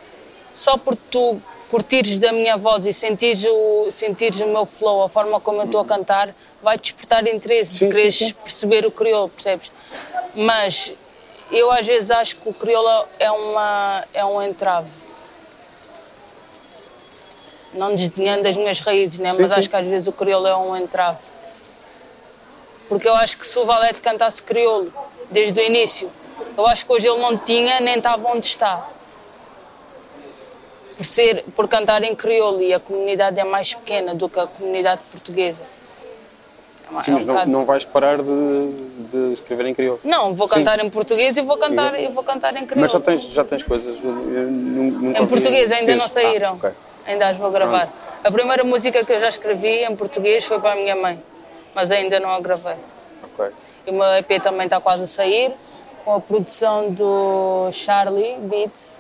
[0.54, 5.10] só por tu curtires da minha voz e sentires o, sentires o meu flow, a
[5.10, 8.34] forma como eu estou a cantar, vai despertar interesse Sim, de quereres sim, sim.
[8.34, 9.72] perceber o crioulo, percebes?
[10.36, 10.94] Mas
[11.52, 15.05] eu às vezes acho que o crioulo é, uma, é um entrave.
[17.76, 19.32] Não desdenhando das minhas raízes, né?
[19.32, 19.60] Sim, mas sim.
[19.60, 21.20] acho que às vezes o crioulo é um entrave.
[22.88, 24.92] Porque eu acho que se o Valete cantasse crioulo
[25.30, 26.10] desde o início,
[26.58, 28.88] eu acho que hoje ele não tinha nem estava onde está.
[30.96, 34.48] Por, ser, por cantar em crioulo e a comunidade é mais pequena do que a
[34.48, 35.62] comunidade portuguesa.
[36.98, 38.72] É Sim, é mas não, não vais parar de,
[39.10, 40.00] de escrever em crioulo.
[40.04, 40.56] Não, vou Sim.
[40.56, 42.82] cantar em português e vou cantar, eu vou cantar em crioulo.
[42.82, 43.96] Mas já tens, já tens coisas.
[44.04, 46.52] eu nunca Em português ainda não saíram.
[46.52, 46.72] Ah, ok.
[47.06, 47.88] Ainda as vou gravar.
[48.24, 51.22] A primeira música que eu já escrevi em português foi para a minha mãe,
[51.74, 52.76] mas ainda não a gravei.
[53.24, 53.52] ok.
[53.86, 55.54] E o meu EP também está quase a sair,
[56.04, 59.00] com a produção do Charlie Beats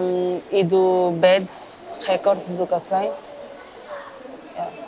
[0.00, 3.10] um, e do Beds Records do Cacém.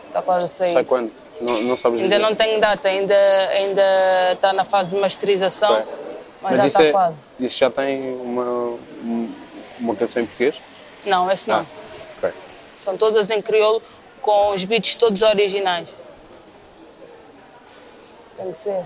[0.08, 0.72] Está quase a sair.
[0.74, 1.10] Sai quando?
[1.40, 2.28] Não, não sabes Ainda dizer.
[2.28, 3.14] não tenho data, ainda,
[3.52, 3.82] ainda
[4.32, 5.84] está na fase de masterização, Ok.
[6.42, 7.16] mas, já está é- quase.
[7.40, 9.34] isso já tem uma, um-
[9.80, 10.54] uma canção em português?
[11.04, 11.60] Não, esse não.
[11.60, 11.64] Ah.
[12.80, 13.82] São todas em crioulo,
[14.20, 15.88] com os beats todos originais.
[18.36, 18.84] Tem que ser.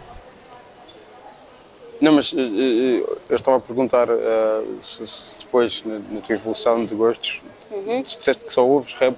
[2.00, 6.34] Não, mas eh, eh, eu estava a perguntar eh, se, se depois, na, na tua
[6.34, 8.00] evolução de gostos, Uhum.
[8.02, 9.14] disseste que só ouves rap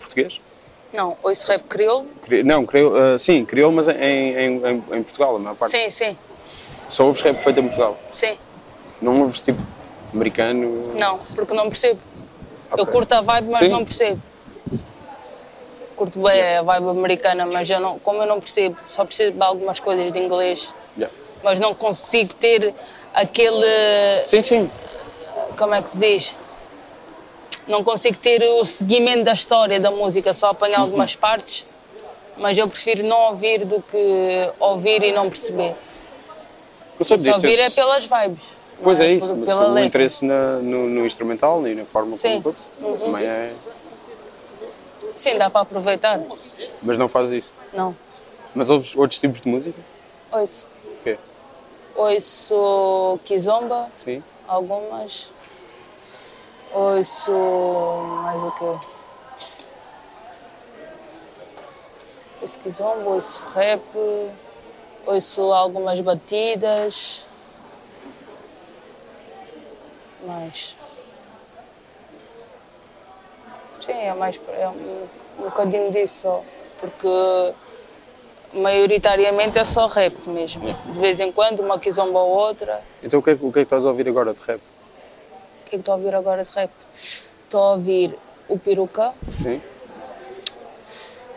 [0.00, 0.40] português?
[0.92, 2.06] Não, ouço rap crioulo?
[2.22, 5.70] Cri- Não, criou, eh, sim, criou, mas em, em, em, em Portugal, a maior parte.
[5.78, 6.16] Sim, sim,
[6.88, 7.98] Só ouves rap feito em Portugal.
[8.12, 8.36] sim.
[9.00, 9.60] Não ouves tipo
[10.14, 10.92] americano.
[10.98, 12.00] Não, porque não percebo.
[12.76, 12.86] Eu Ok.
[12.92, 13.68] curto a vibe, mas Sim.
[13.68, 14.20] não percebo.
[15.96, 19.44] Curto bem a vibe americana, mas eu não, como eu não percebo, só percebo de
[19.44, 21.14] algumas coisas de inglês, Yeah.
[21.42, 22.74] mas não consigo ter
[23.14, 24.24] aquele.
[24.24, 24.70] Sim, sim.
[25.56, 26.36] Como é que se diz?
[27.68, 31.64] Não consigo ter o seguimento da história da música, só apanho algumas partes,
[32.36, 35.74] mas eu prefiro não ouvir do que ouvir e não perceber.
[36.98, 38.42] Eu Só ouvir eu- é pelas vibes.
[38.82, 39.84] Pois é isso, Por- o letra.
[39.84, 42.42] interesse na- no, no instrumental e na forma Sim.
[42.42, 42.96] como Uhum.
[42.96, 43.52] também é.
[45.14, 46.20] Sim, dá para aproveitar.
[46.82, 47.54] Mas não fazes isso.
[47.72, 47.94] Não.
[48.54, 49.78] Mas ouves outros tipos de música?
[50.32, 50.66] Ouço.
[50.84, 51.18] O quê?
[51.94, 54.22] Ouço Kizomba, Sim.
[54.48, 55.30] algumas.
[56.72, 57.30] Ouço
[58.22, 58.88] mais o quê?
[62.40, 63.82] Ouço kizomba, ouço rap,
[65.06, 67.26] ouço algumas batidas.
[70.26, 70.74] Mas.
[73.80, 75.06] Sim, é mais é um,
[75.40, 76.44] um bocadinho disso só.
[76.78, 77.54] Porque
[78.54, 80.72] maioritariamente é só rap mesmo.
[80.72, 82.80] De vez em quando, uma kizomba ou outra.
[83.02, 84.60] Então o que, é, que- o que é que estás a ouvir agora de rap?
[84.60, 86.70] O que é que estou a ouvir agora de rap?
[86.94, 88.14] Estou a ouvir
[88.48, 89.60] o Peruca, Sim?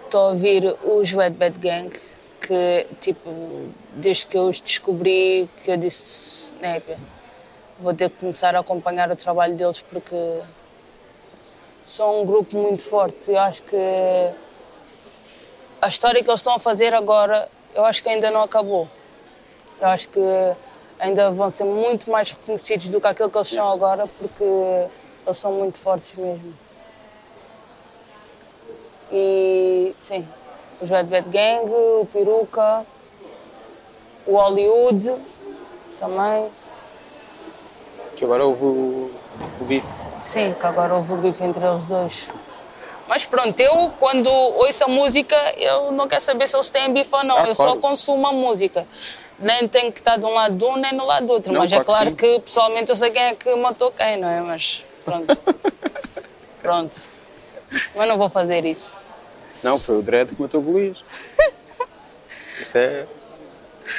[0.03, 1.89] estou a ouvir os Wet Bad Gang,
[2.41, 3.29] que tipo,
[3.93, 6.93] desde que eu os descobri, que eu disse, né, pá,
[7.79, 10.41] vou ter que começar a acompanhar o trabalho deles porque
[11.85, 13.31] são um grupo muito forte.
[13.31, 13.77] Eu acho que
[15.81, 18.87] a história que eles estão a fazer agora, eu acho que ainda não acabou.
[19.79, 20.19] Eu acho que
[20.97, 24.43] ainda vão ser muito mais reconhecidos do que aquilo que eles são agora, porque
[25.25, 26.53] eles são muito fortes mesmo.
[29.11, 30.27] E sim,
[30.81, 32.85] os Bad Bad Gang, o Peruca,
[34.25, 35.13] o Hollywood
[35.99, 36.49] também.
[38.15, 39.11] Que agora houve o,
[39.61, 39.87] o bife.
[40.23, 42.29] Sim, que agora houve o bife entre eles dois.
[43.07, 47.13] Mas pronto, eu quando ouço a música, eu não quero saber se eles têm bife
[47.13, 47.37] ou não.
[47.37, 47.79] Ah, eu só claro.
[47.79, 48.87] consumo a música.
[49.37, 51.51] Nem tenho que estar de um lado de um, nem no lado do outro.
[51.51, 52.39] Não, Mas é claro que claro sim.
[52.39, 54.41] que, pessoalmente eu sei quem é que matou quem, não é?
[54.41, 55.37] Mas pronto.
[56.61, 57.01] pronto.
[57.93, 58.97] Mas não vou fazer isso.
[59.61, 61.03] Não, foi o Dredd que matou o Golias.
[62.61, 63.05] Isso é.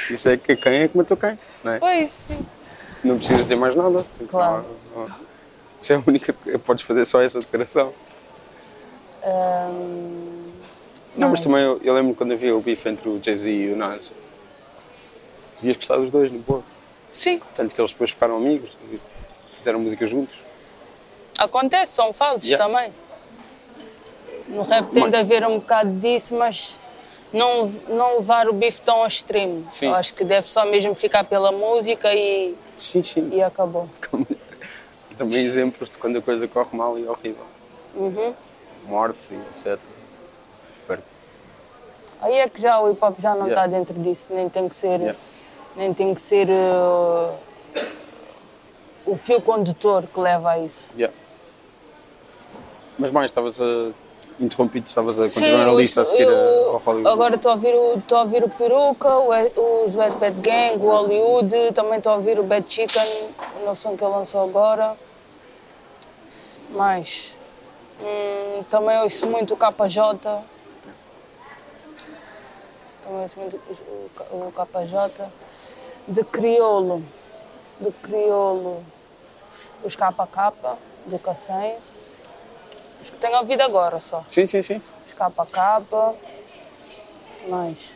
[0.09, 1.79] Isso é que quem é que matou quem, não é?
[1.79, 2.45] Pois, sim.
[3.03, 4.05] Não precisas dizer mais nada.
[4.29, 4.65] Claro.
[5.81, 6.33] Isso é a única.
[6.65, 7.93] Podes fazer só essa declaração.
[9.25, 10.51] Hum,
[11.15, 13.75] Não, mas também eu, eu lembro quando havia o bife entre o Jay-Z e o
[13.75, 14.11] Nas.
[15.55, 16.63] Podias gostar dos dois, no boa.
[17.13, 18.99] sim, Tanto que eles depois ficaram amigos e
[19.53, 20.35] fizeram música juntos.
[21.37, 22.63] acontece, são fases Yeah.
[22.65, 22.93] também.
[24.49, 26.79] No rap tem de haver um bocado disso, mas
[27.33, 29.67] não, não levar o bife tão ao extremo.
[29.71, 29.87] Sim.
[29.87, 33.29] Eu acho que deve só mesmo ficar pela música e, Sim, sim.
[33.33, 33.89] e acabou.
[35.17, 37.43] Também exemplos de quando a coisa corre mal e é horrível.
[37.95, 38.33] Uhum.
[38.85, 39.79] Mortes e etc.
[42.21, 43.77] Aí é que já o hip hop já não está Yeah.
[43.77, 45.19] dentro disso, nem tem que ser, Yeah.
[45.75, 47.35] nem tem que ser uh,
[49.05, 50.89] o fio condutor que leva a isso.
[50.95, 51.15] Yeah.
[52.97, 53.91] Mas mais, estavas a.
[54.39, 57.09] Interrompido, estavas a continuar a lista a seguir eu- ao Hollywood.
[57.09, 59.31] Agora estou a ouvir o, estou a ouvir o Peruca, o,
[59.87, 63.29] os Wet Bad Gang, o Hollywood, também estou a ouvir o Bad Chicken,
[63.61, 64.97] o novo som que ele lançou agora.
[66.71, 67.33] Mais.
[68.01, 70.43] Hum, também ouço muito o KJ.
[73.03, 75.31] Também ouço muito o, KJ.
[76.05, 77.01] De crioulo.
[77.79, 78.83] De crioulo.
[79.85, 81.77] Os KK, do Cacém.
[83.01, 84.25] Os que tenho ouvido agora só.
[84.29, 84.81] Sim, sim, sim.
[85.07, 86.17] Os KK.
[87.47, 87.95] Mais.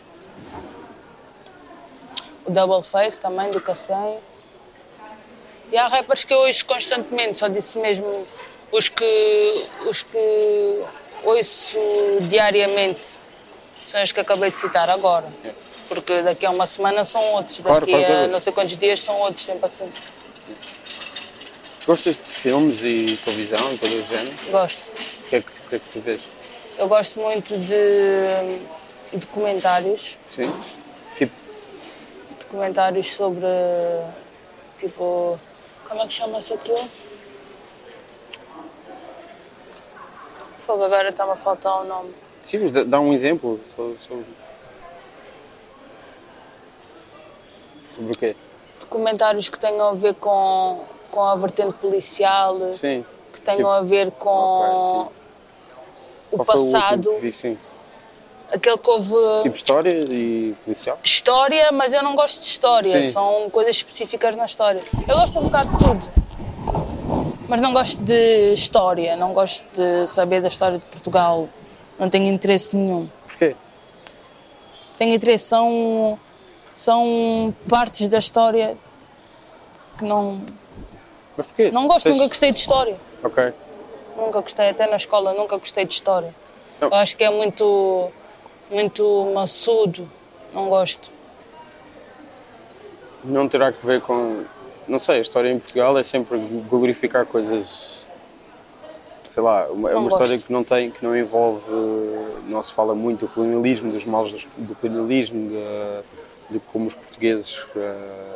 [2.45, 4.17] O Double Face também, do Cacém.
[5.71, 8.27] E há rappers que eu ouço constantemente, só disse mesmo
[8.71, 10.83] os que, os que
[11.23, 11.77] ouço
[12.21, 13.11] diariamente
[13.83, 15.27] são os que acabei de citar agora.
[15.87, 19.17] Porque daqui a uma semana são outros, daqui claro, a não sei quantos dias são
[19.19, 19.91] outros, sempre assim.
[21.85, 24.35] Gostas de filmes e televisão e coisas do género?
[24.51, 24.81] Gosto.
[25.25, 26.21] O que é que, o que, é que tu vês?
[26.77, 30.51] Eu gosto muito de documentários, Sim?
[32.51, 33.45] Documentários sobre
[34.77, 35.39] tipo
[35.87, 36.85] como é que chama-se aquilo?
[40.65, 42.13] Fogo, agora está-me a faltar o nome.
[42.43, 43.95] sim, mas dá- um exemplo sobre.
[47.87, 48.35] Sobre, o quê?
[48.81, 53.05] Documentários que tenham a ver com, com a vertente policial, Sim.
[53.33, 55.11] que tenham Tipo, a ver com ok,
[56.33, 57.33] o o passado, que vi?
[57.33, 57.57] Sim.
[58.51, 60.99] Aquele que houve Tipo história e policial?
[61.03, 63.09] história, mas eu não gosto de história, Sim.
[63.09, 64.81] são coisas específicas na história.
[65.07, 66.21] Eu gosto um bocado de tudo.
[67.47, 71.49] Mas não gosto de história, não gosto de saber da história de Portugal.
[71.99, 73.09] Não tenho interesse nenhum.
[73.27, 73.55] Porquê?
[74.97, 76.17] Tenho interesse, são,
[76.75, 78.77] são partes da história
[79.97, 80.41] que não.
[81.35, 81.71] Mas porquê?
[81.71, 82.95] Não gosto, Tens- nunca gostei de história.
[83.23, 83.53] Ok.
[84.15, 86.33] Nunca gostei, até na escola, nunca gostei de história.
[86.79, 86.87] Não.
[86.89, 88.09] Eu acho que é muito,
[88.71, 90.09] muito maçudo,
[90.53, 91.11] não gosto.
[93.23, 94.43] Não terá que ver com.
[94.87, 96.37] Não sei, a história em Portugal é sempre
[96.69, 97.91] glorificar coisas.
[99.29, 100.47] Sei lá, uma, é uma história gosto.
[100.47, 101.61] que não tem, que não envolve.
[102.47, 106.93] Não se fala muito do colonialismo, dos males dos- do colonialismo, de, de como os
[106.95, 108.30] portugueses eh,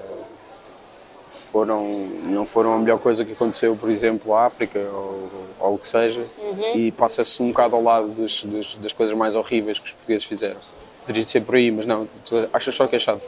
[1.35, 1.87] foram,
[2.25, 5.87] não foram a melhor coisa que aconteceu, por exemplo, à África ou, ou o que
[5.87, 6.25] seja,
[6.73, 10.25] e passa-se um bocado ao lado dos, dos, das coisas mais horríveis que os portugueses
[10.25, 10.57] fizeram.
[11.01, 13.27] Deveria ser por aí, mas não, tu achas só que é chato.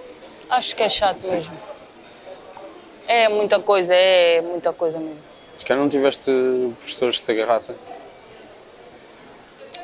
[0.50, 1.54] Acho que é chato mesmo.
[3.08, 5.20] É muita coisa, é muita coisa mesmo.
[5.56, 6.32] Se calhar não tiveste
[6.80, 7.76] professores que te agarrassem.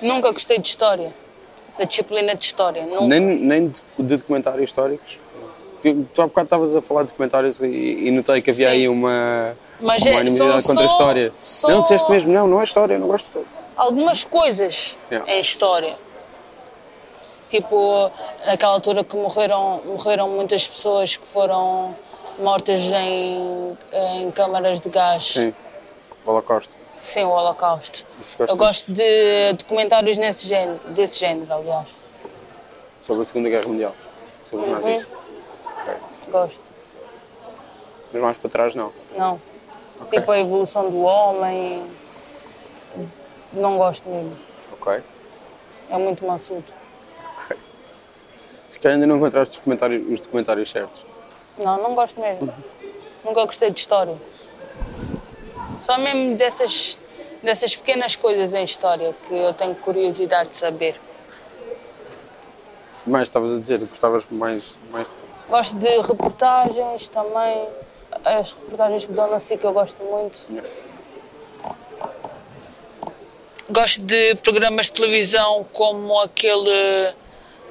[0.01, 1.13] Nunca gostei de história,
[1.77, 2.85] da disciplina de história.
[2.85, 3.05] Nunca.
[3.07, 5.17] Nem, nem de, de documentários históricos.
[5.91, 8.73] Tu, há bocado estavas a falar de documentários e, e notei que havia Sim.
[8.73, 11.33] aí uma, Mas uma é- animidade só- contra a história.
[11.43, 13.45] só- Não, disseste mesmo, não, não é história, eu não gosto de.
[13.75, 15.29] Algumas coisas Yeah.
[15.33, 15.95] em história.
[17.49, 18.09] Tipo,
[18.45, 21.93] naquela altura que morreram, morreram muitas pessoas que foram
[22.39, 25.27] mortas em, em câmaras de gás.
[25.33, 25.53] Sim,
[26.25, 26.73] o Holocausto.
[27.03, 28.05] Sim, o Holocausto.
[28.47, 31.87] Eu gosto de documentários nesse género, desse género, aliás.
[32.99, 33.93] Sobre a Segunda Guerra Mundial.
[34.45, 34.79] Sobre os Uhum.
[34.81, 35.05] nazis.
[36.33, 36.41] Ok.
[36.41, 36.63] Gosto.
[38.11, 38.91] Mas mais para trás, não.
[39.15, 39.39] Não.
[40.11, 41.85] Tipo a evolução do homem.
[43.53, 44.35] Não gosto mesmo.
[44.73, 45.01] Ok.
[45.89, 46.65] É muito maçudo.
[48.71, 51.05] Se calhar ainda não encontraste os documentários, os documentários certos.
[51.57, 52.51] Não, não gosto mesmo.
[53.23, 54.15] Nunca gostei de história.
[55.79, 56.97] Só mesmo dessas,
[57.41, 60.99] dessas pequenas coisas em história que eu tenho curiosidade de saber.
[63.05, 64.63] Mais estavas a dizer, gostavas mais.
[64.91, 65.07] mais...
[65.53, 67.67] Gosto de reportagens também.
[68.25, 70.41] As reportagens que dão na SIC eu gosto muito.
[73.69, 77.13] Gosto de programas de televisão como aquele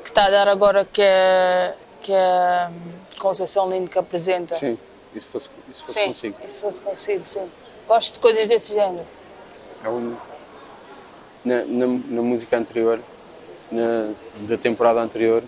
[0.05, 4.55] que está a dar agora que é, que é hum, Conceição Lindo que apresenta.
[4.55, 4.79] Sim,
[5.13, 6.37] isso fosse, isso fosse Sim, consigo.
[6.47, 7.51] isso fosse consigo, sim.
[7.89, 9.05] Gosto de coisas desse género.
[9.83, 10.17] É um-
[11.45, 13.01] na, na, na música anterior,
[13.73, 14.13] na,
[14.49, 15.43] da temporada anterior,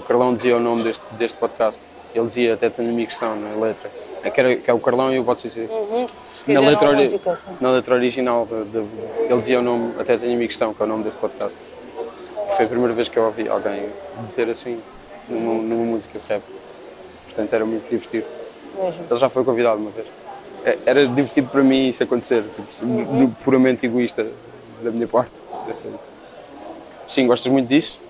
[0.00, 1.80] o Carlão dizia o nome deste, deste podcast.
[2.14, 3.90] Ele dizia até tem migração na letra.
[4.22, 6.06] É que, era, que é o Carlão e o Botsi Uhum.
[6.48, 7.56] Na letra, ori- música, sim.
[7.60, 8.86] na letra original, de- de-
[9.30, 11.56] ele dizia o nome, até tenho migração, que é o nome deste podcast.
[12.56, 13.88] Foi a primeira vez que eu ouvi alguém
[14.24, 14.78] dizer assim
[15.28, 16.42] numa, numa música de rap.
[17.26, 18.26] Portanto, era muito divertido.
[18.76, 19.04] Mesmo.
[19.10, 20.06] Ele já foi convidado uma vez.
[20.64, 24.26] É- Era divertido para mim isso acontecer, tipo, no- puramente egoísta
[24.82, 25.32] da minha parte.
[27.08, 28.00] Sim, gostas muito disso?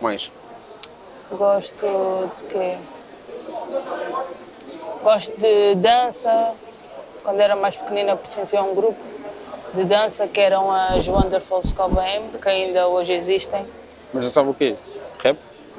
[0.00, 0.30] Mais.
[1.32, 2.76] Gosto de quê?
[5.02, 6.54] Gosto de dança.
[7.24, 9.00] Quando era mais pequenina pertencia a um grupo
[9.72, 13.66] de dança que eram as Wonderful Scovem, que ainda hoje existem.
[14.12, 14.76] Mas sabe o quê?
[15.20, 15.38] Rap?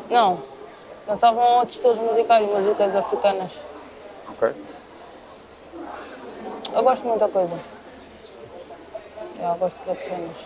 [0.09, 0.41] Não,
[1.05, 3.51] dançavam outros estilos musicais, músicas africanas.
[4.29, 4.53] Ok.
[6.73, 7.59] Eu gosto de muita coisa.
[9.39, 10.37] Eu gosto de outras cenas.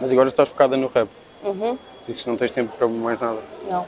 [0.00, 1.08] Mas agora estás focada no rap.
[1.48, 1.78] Uhum.
[2.08, 3.38] Isso não tens tempo para mais nada.
[3.70, 3.86] Não.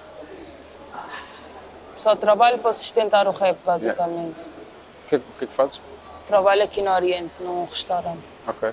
[1.98, 4.40] Só trabalho para sustentar o rap, basicamente.
[4.40, 5.80] O que, é- que é que fazes?
[6.26, 8.32] Trabalho aqui no Oriente, num restaurante.
[8.46, 8.70] Ok.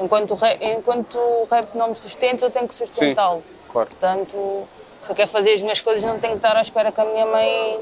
[0.00, 3.42] Enquanto o rap, enquanto o rap não me sustenta, eu tenho que sustentá-lo.
[3.70, 3.88] Claro.
[3.88, 4.66] Portanto,
[5.00, 7.04] se eu quero fazer as minhas coisas, não tenho que estar à espera que a
[7.04, 7.80] minha mãe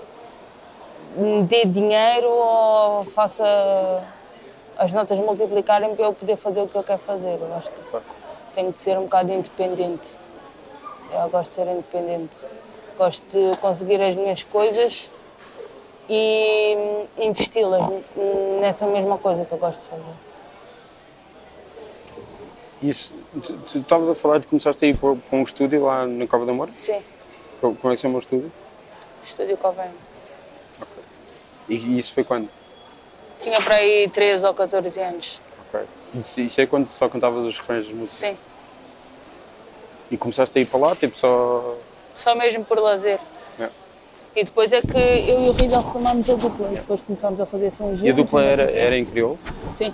[1.16, 3.44] me dê dinheiro ou faça
[4.77, 7.38] as notas multiplicarem para eu poder fazer o que eu quero fazer.
[7.40, 8.05] Eu acho que Claro.
[8.55, 10.17] Tenho de ser um bocado independente.
[11.12, 12.33] Eu gosto de ser independente.
[12.97, 15.09] Gosto de conseguir as minhas coisas
[16.09, 17.83] e investi-las
[18.61, 20.03] nessa mesma coisa que eu gosto de fazer.
[22.83, 26.27] Isso, tu, tu estavas a falar de começaste a ir para, um estúdio lá na
[26.27, 26.71] Cova da Moura?
[26.79, 27.01] Sim,
[27.61, 28.53] Co- Como é que se chama o estúdio?
[29.25, 29.90] estúdio Covém.
[31.69, 32.49] E, e isso foi quando?
[33.40, 35.40] Tinha para aí 13 ou 14 anos.
[36.14, 38.18] Isso, isso é quando só cantavas os refrões das músicas?
[38.31, 38.37] Sim,
[40.11, 41.77] E começaste a ir para lá, tipo só...
[42.14, 43.18] só mesmo por lazer.
[43.59, 43.68] É.
[44.37, 46.68] E depois é que eu e o Ridel formámos a dupla.
[46.72, 48.05] E depois começámos a fazer sons juntos.
[48.05, 49.38] E a dupla era, era em crioulo?
[49.72, 49.92] Sim.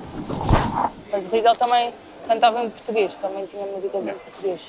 [1.11, 1.93] Mas o Ridel também
[2.27, 4.61] cantava em português, também tinha músicas em português.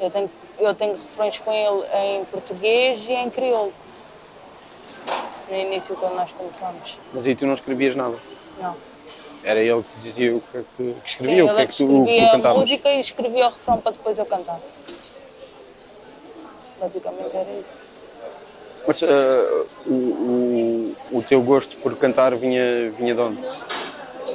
[0.00, 3.72] Eu tenho, eu tenho refrões com ele em português e em crioulo.
[5.50, 6.98] No início, quando nós começámos.
[7.12, 8.16] Mas aí tu não escrevias nada?
[8.60, 8.87] Não.
[9.44, 11.66] Era ele que dizia o que é que, que Sim, escrevia, o que é é
[11.66, 12.60] que que tu, o que tu cantavas?
[12.60, 14.60] música e escrevia o refrão para depois eu cantar.
[16.80, 17.88] Basicamente era isso.
[18.86, 23.38] Mas ah, o, o, o teu gosto por cantar vinha, vinha de onde?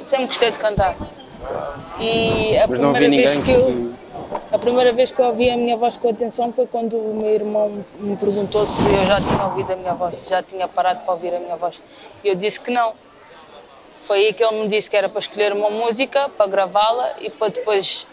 [0.04, 0.96] Sempre gostei de cantar.
[2.00, 3.94] E a Mas não primeira vez ninguém que que eu
[4.52, 7.30] a primeira vez que eu ouvi a minha voz com atenção foi quando o meu
[7.30, 11.00] irmão me perguntou se eu já tinha ouvido a minha voz, se já tinha parado
[11.00, 11.82] para ouvir a minha voz.
[12.22, 12.92] E eu disse que não.
[14.06, 17.30] Foi aí que ele me disse que era para escolher uma música, para gravá-la e
[17.30, 18.06] para depois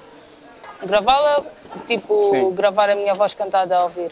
[0.83, 1.43] gravá-la,
[1.85, 2.51] tipo, Sim.
[2.53, 4.11] gravar a minha voz cantada a ouvir.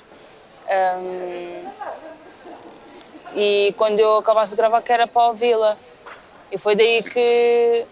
[0.69, 1.69] Ahm,
[3.35, 5.77] E quando eu acabasse de gravar, que era para ouvi-la.
[6.51, 7.85] E foi daí que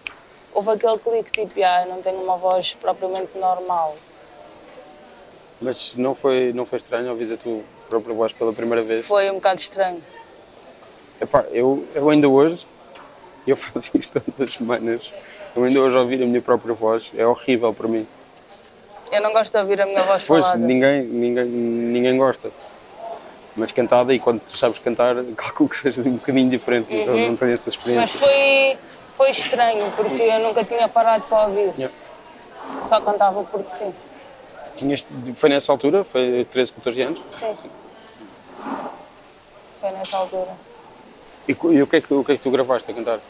[0.52, 3.96] houve aquele clique, tipo, ah, não tenho uma voz propriamente normal.
[5.60, 9.06] Mas não foi, não foi estranho ouvir a tua própria voz pela primeira vez?
[9.06, 10.02] Foi um bocado estranho.
[11.20, 12.66] Epá, eu, eu ainda hoje,
[13.50, 15.10] eu faço isto todas as semanas,
[15.56, 18.06] eu ainda hoje ouvir a minha própria voz é horrível para mim.
[19.10, 20.58] Eu não gosto de ouvir a minha voz Pois, falada.
[20.58, 22.50] ninguém, ninguém, ninguém gosta.
[23.56, 27.36] Mas cantada, e quando sabes cantar, calculo que seja um bocadinho diferente, mas eu não
[27.36, 28.18] tenho essa Mas experiência.
[28.18, 28.78] foi,
[29.16, 31.72] foi estranho, porque eu nunca tinha parado para ouvir.
[31.76, 31.94] Yeah.
[32.86, 33.92] Só cantava porque sim.
[34.74, 36.04] Tinhas, foi nessa altura?
[36.04, 37.20] Foi 13, 14 anos?
[37.30, 37.54] Sim.
[39.80, 40.50] Foi nessa altura.
[41.48, 43.20] E, e o, que é que, o que é que tu gravaste a cantar?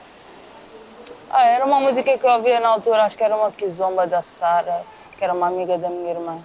[1.30, 4.22] Ah, era uma música que eu ouvia na altura, acho que era uma Kizomba da
[4.22, 4.82] Sara,
[5.16, 6.38] que era uma amiga da minha irmã.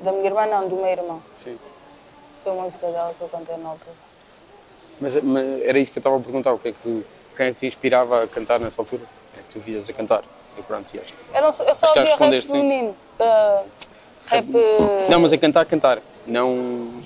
[0.00, 1.22] Da minha irmã não, do meu irmão.
[1.38, 1.58] Sim.
[2.42, 3.94] Foi a música dela que eu cantei na altura.
[5.00, 7.06] Mas, mas era isso que eu estava a perguntar, o que é que,
[7.36, 9.02] quem é que te inspirava a cantar nessa altura?
[9.36, 10.22] É que tu vias a cantar?
[10.58, 11.14] E pronto, e acho.
[11.32, 12.48] Eu, não, eu só ouvia rap sim.
[12.50, 12.96] feminino.
[13.20, 13.62] Ah,
[14.26, 14.46] rap.
[15.08, 15.98] Não, mas a cantar, cantar.
[16.26, 16.50] Não,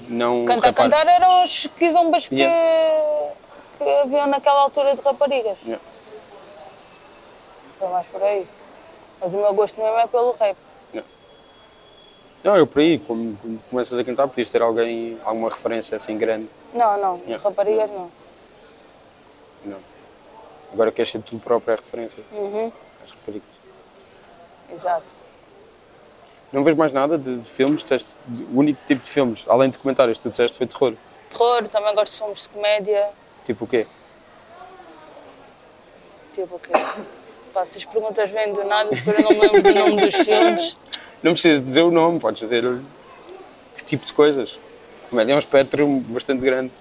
[0.09, 0.85] não Cantar, rapar.
[0.91, 3.33] cantar eram os quizombas que, Yeah.
[3.79, 5.59] que haviam naquela altura de raparigas.
[5.65, 5.81] Yeah.
[7.83, 8.47] Foi mais por aí.
[9.21, 10.57] Mas o meu gosto mesmo é pelo rap.
[12.45, 16.17] Não, eu por aí, como, como começas a cantar, podias ter alguém, alguma referência assim
[16.19, 16.49] grande.
[16.75, 17.39] Não, não, Yeah.
[17.43, 18.11] raparigas não.
[19.65, 19.79] Não.
[20.73, 22.73] Agora queres ser tu própria a referência Uhum,
[23.05, 23.49] às raparigas.
[24.73, 25.07] exato.
[26.53, 27.83] Não vês mais nada de, de filmes?
[27.83, 28.17] Disseste,
[28.53, 30.95] o único tipo de filmes, além de comentários, tu disseste foi terror.
[31.31, 33.11] Terror, também gosto de filmes de comédia.
[33.45, 33.87] Tipo o quê?
[36.35, 36.73] Tipo o quê?
[37.53, 40.15] Pá, se as perguntas vêm do nada, porque eu não me lembro do nome dos
[40.15, 40.77] filmes.
[41.23, 42.65] Não precisas dizer o nome, podes dizer
[43.77, 44.59] que tipo de coisas.
[45.11, 46.73] Comédia é um espectro bastante grande.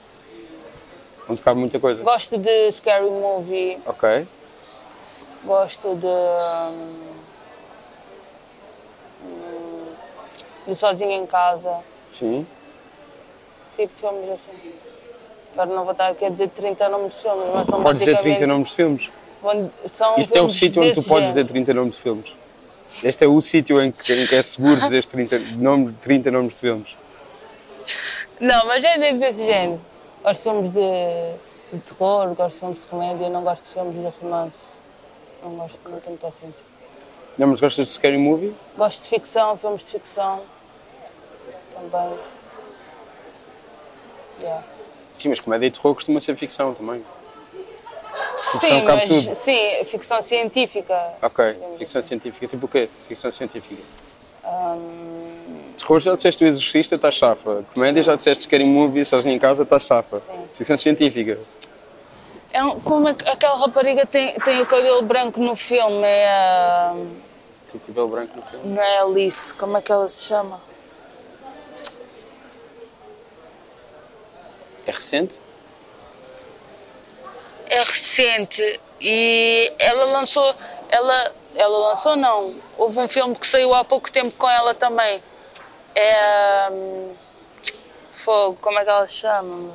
[1.30, 2.02] Onde cabe muita coisa.
[2.04, 4.28] Gosto de Scary Movie, Ok.
[5.44, 6.08] gosto de.
[9.24, 9.86] hum,
[10.68, 11.80] de Sozinho em Casa.
[12.10, 12.46] Sim.
[13.76, 14.74] Tipo filmes assim.
[15.54, 18.12] Agora não vou estar aqui a dizer 30 nomes de filmes, mas são Podes dizer
[18.18, 19.12] 30 basicamente- nomes de filmes.
[19.42, 22.34] Vão- São Isto é um sítio onde tu podes dizer 30 nomes de filmes.
[23.04, 26.54] Este é o sítio em que, em que é seguro dizer 30, nome, 30 nomes
[26.56, 26.89] de filmes.
[28.39, 29.80] Não, mas é desse género.
[30.24, 33.96] Gosto de filmes de, de terror, gosto de filmes de comédia, não gosto de filmes
[33.96, 34.58] de romance.
[35.44, 36.64] Não gosto, não tenho paciência.
[37.38, 38.54] Não, mas gostas de Scary Movie?
[38.78, 40.42] Gosto de ficção, filmes de ficção.
[41.74, 42.18] Também.
[44.42, 44.64] Yeah.
[45.18, 47.04] Sim, mas comédia e terror costuma ser ficção também.
[48.44, 49.30] Ficção Sim, cabe tudo.
[49.36, 51.00] sim, ficção científica.
[51.22, 52.48] Ok, ficção científica.
[52.48, 52.89] Tipo o quê?
[53.08, 53.82] Ficção científica.
[54.44, 57.64] Hum, Terror já disseste o exorcista, estás chafa.
[57.74, 60.20] Comédia já disseste Scary Movie, sozinho em casa, estás chafa.
[60.20, 60.48] Sim.
[60.56, 61.39] Ficção científica.
[62.54, 66.02] é um- como é que aquela rapariga tem, tem o cabelo branco no filme?
[66.04, 66.94] É a.
[67.72, 68.74] Tem cabelo branco no filme.
[68.76, 70.60] Não é Alice, como é que ela se chama?
[74.86, 75.39] É recente?
[77.72, 80.54] É recente e ela lançou,
[80.90, 85.24] ela, ela lançou não, houve um filme que saiu há pouco tempo com ela também.
[85.96, 87.14] É hum,
[88.14, 89.74] Fogo, como é que ela se chama?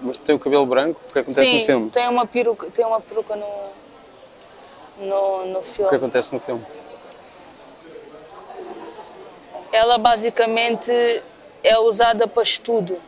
[0.00, 1.00] Mas tem o cabelo branco?
[1.08, 1.90] O que acontece Sim, no filme?
[1.90, 3.46] tem uma peruca, tem uma peruca no,
[4.98, 5.96] no, no O que filme.
[5.96, 6.64] acontece no filme?
[9.72, 10.92] Ela basicamente
[11.64, 12.98] é usada para estudo.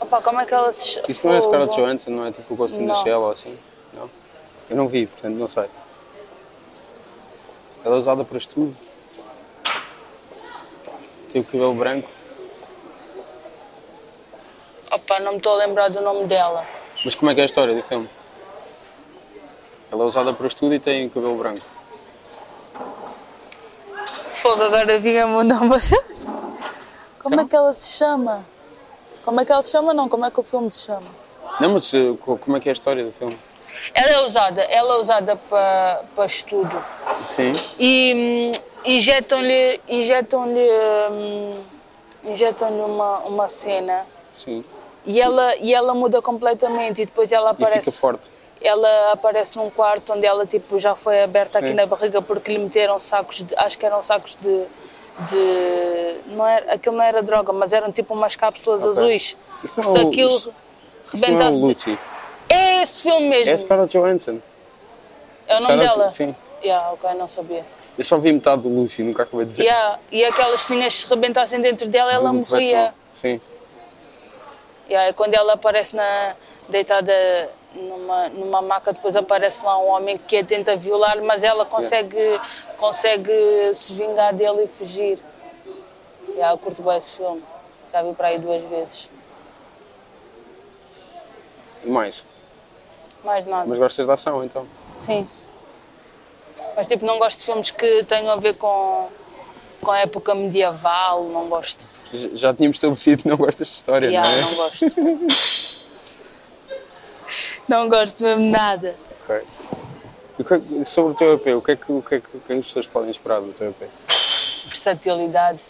[0.00, 1.06] Opa, como é que ela se chama?
[1.08, 2.94] Isso não é Scarlett Johansson, não é tipo o Ghost in the.
[2.96, 3.58] Shell ou assim?
[3.92, 4.10] Não?
[4.68, 5.66] Eu não vi, portanto não sei.
[7.84, 8.76] Ela é usada para estudo.
[11.32, 12.08] Tem o cabelo branco.
[14.90, 16.66] Opa, não me estou a lembrar do nome dela.
[17.04, 18.08] Mas como é que é a história do filme?
[19.92, 21.60] Ela é usada para estudo e tem o cabelo branco.
[24.42, 25.70] Fogo, agora vinha-me o nome.
[27.22, 27.44] Como Então?
[27.44, 28.44] é que ela se chama?
[29.24, 29.92] Como é que ela se chama?
[29.94, 31.06] Não, como é que o filme se chama?
[31.60, 33.36] Não, mas eh, co- como é que é a história do filme?
[33.94, 36.84] Ela é usada, ela é usada para para estudo.
[37.24, 37.52] Sim.
[37.78, 40.68] E hum, injetam-lhe injetam-lhe
[41.10, 41.62] hum,
[42.24, 44.06] injetam-lhe uma, uma cena
[44.36, 44.64] Sim.
[45.06, 47.90] e ela, e ela muda completamente e depois ela E aparece.
[47.90, 48.30] fica forte.
[48.62, 51.74] Ela aparece num quarto onde ela tipo, já foi aberta aqui Sim.
[51.74, 53.54] na barriga porque lhe meteram sacos de.
[53.56, 54.64] Acho que eram sacos de.
[55.28, 58.90] De não era, aquilo não era droga, mas eram tipo umas cápsulas Ok.
[58.92, 59.36] azuis.
[59.64, 60.54] Isso não Se é o- aquilo isso-
[61.12, 61.60] Isso não é rebentasse.
[61.60, 61.98] Lucy.
[62.48, 63.52] É esse filme mesmo.
[63.52, 64.38] É Scarlett Johansson.
[65.46, 66.10] É o nome Scarlett- dela?
[66.10, 66.34] Sim.
[66.62, 67.64] Yeah, ok, não sabia.
[67.98, 69.62] Eu só vi metade do Lucy, nunca acabei de ver.
[69.64, 69.98] Yeah.
[70.10, 72.94] E aquelas cenas se rebentassem dentro dela, ela morria.
[73.12, 73.40] Sim.
[74.88, 76.34] E aí quando ela aparece na,
[76.68, 77.12] deitada
[77.74, 82.40] numa, numa maca, depois aparece lá um homem que a tenta violar, mas ela consegue,
[82.80, 85.18] consegue se vingar dele e fugir.
[86.28, 87.42] Aí eu curto bem esse filme.
[87.92, 89.08] Já vi para aí duas vezes.
[91.84, 92.22] E mais?
[93.22, 93.66] Mais nada.
[93.68, 94.66] Mas gostas de ação então?
[94.96, 95.28] Sim.
[96.76, 99.08] Mas tipo, não gosto de filmes que tenham a ver com,
[99.82, 101.86] com a época medieval, não gosto.
[102.12, 104.40] Já- Já tínhamos estabelecido que não gostas de história, Yeah, não é?
[104.42, 104.86] não gosto.
[107.68, 108.96] não gosto mesmo nada.
[109.28, 109.42] Ok.
[110.40, 112.40] E é sobre o teu EP, o que é que, o que, é que, o
[112.40, 113.90] que é que as pessoas podem esperar do teu EP?
[114.64, 115.60] Versatilidade.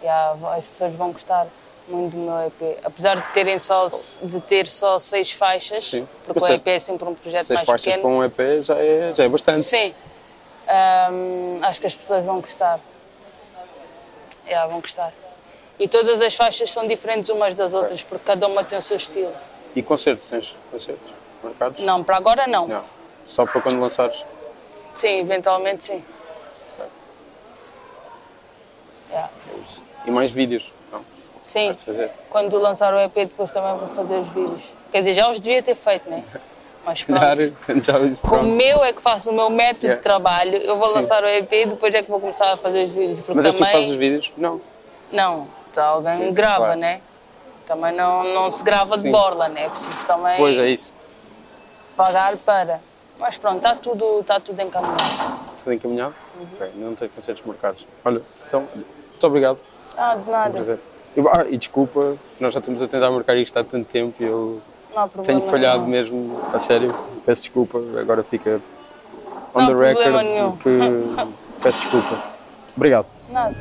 [0.00, 1.48] Yeah, as pessoas vão gostar
[1.88, 2.78] muito do meu EP.
[2.84, 6.06] Apesar de, terem só, de ter só seis faixas, Sim.
[6.24, 8.02] porque Mas o EP é sempre um projeto Seis mais faixas pequeno.
[8.02, 9.60] para um EP já é, já é bastante.
[9.60, 9.92] Sim.
[10.68, 12.78] Ahm, acho que as pessoas vão gostar.
[14.46, 15.12] Yeah, vão gostar.
[15.76, 18.96] E todas as faixas são diferentes umas das outras, porque cada uma tem o seu
[18.96, 19.32] estilo.
[19.74, 20.28] E concertos?
[20.30, 21.80] Tens concertos marcados?
[21.84, 22.66] Não, para agora não.
[22.66, 22.84] Não.
[23.26, 24.22] Só para quando lançares?
[24.94, 26.04] Sim, eventualmente sim.
[29.10, 29.30] Yeah.
[29.50, 30.08] É.
[30.08, 30.70] E mais vídeos?
[30.90, 31.04] Não.
[31.44, 31.76] Sim,
[32.30, 34.62] quando lançar o EP depois também vou fazer os vídeos.
[34.90, 36.24] Quer dizer, já os devia ter feito, né?
[36.84, 37.84] Mas Calhar, pronto.
[37.84, 38.60] já isso Como pronto.
[38.60, 39.96] eu é que faço o meu método Yeah.
[39.96, 40.94] de trabalho, eu vou Sim.
[40.96, 43.18] lançar o EP e depois é que vou começar a fazer os vídeos.
[43.20, 43.74] Porque Mas és tu que também...
[43.74, 44.32] fazes os vídeos?
[44.36, 44.60] Não.
[45.10, 46.80] Não, tá, alguém grava, claro.
[46.80, 47.00] né?
[47.66, 49.04] Também não, não se grava Sim.
[49.04, 49.68] de borla, né?
[49.68, 50.92] Preciso também Pois é isso.
[51.96, 52.80] Pagar para.
[53.18, 55.40] Mas pronto, está tudo, tá tudo encaminhado.
[55.58, 56.14] Tudo encaminhado?
[56.38, 56.46] Uhum.
[56.54, 57.86] Ok, não tenho concertos marcados.
[58.04, 59.58] Olha, então, muito obrigado.
[59.96, 60.50] Ah, de um nada.
[60.50, 60.78] prazer.
[61.16, 64.26] E, ah, e desculpa, nós já estamos a tentar marcar isto há tanto tempo e
[64.26, 64.60] eu
[65.24, 65.90] tenho falhado nenhum.
[65.90, 66.92] mesmo, a sério.
[67.24, 68.60] Peço desculpa, agora fica
[69.54, 70.56] on Não the record nenhum.
[70.56, 70.68] que
[71.62, 72.22] peço desculpa.
[72.76, 73.06] Obrigado.
[73.28, 73.54] Nada.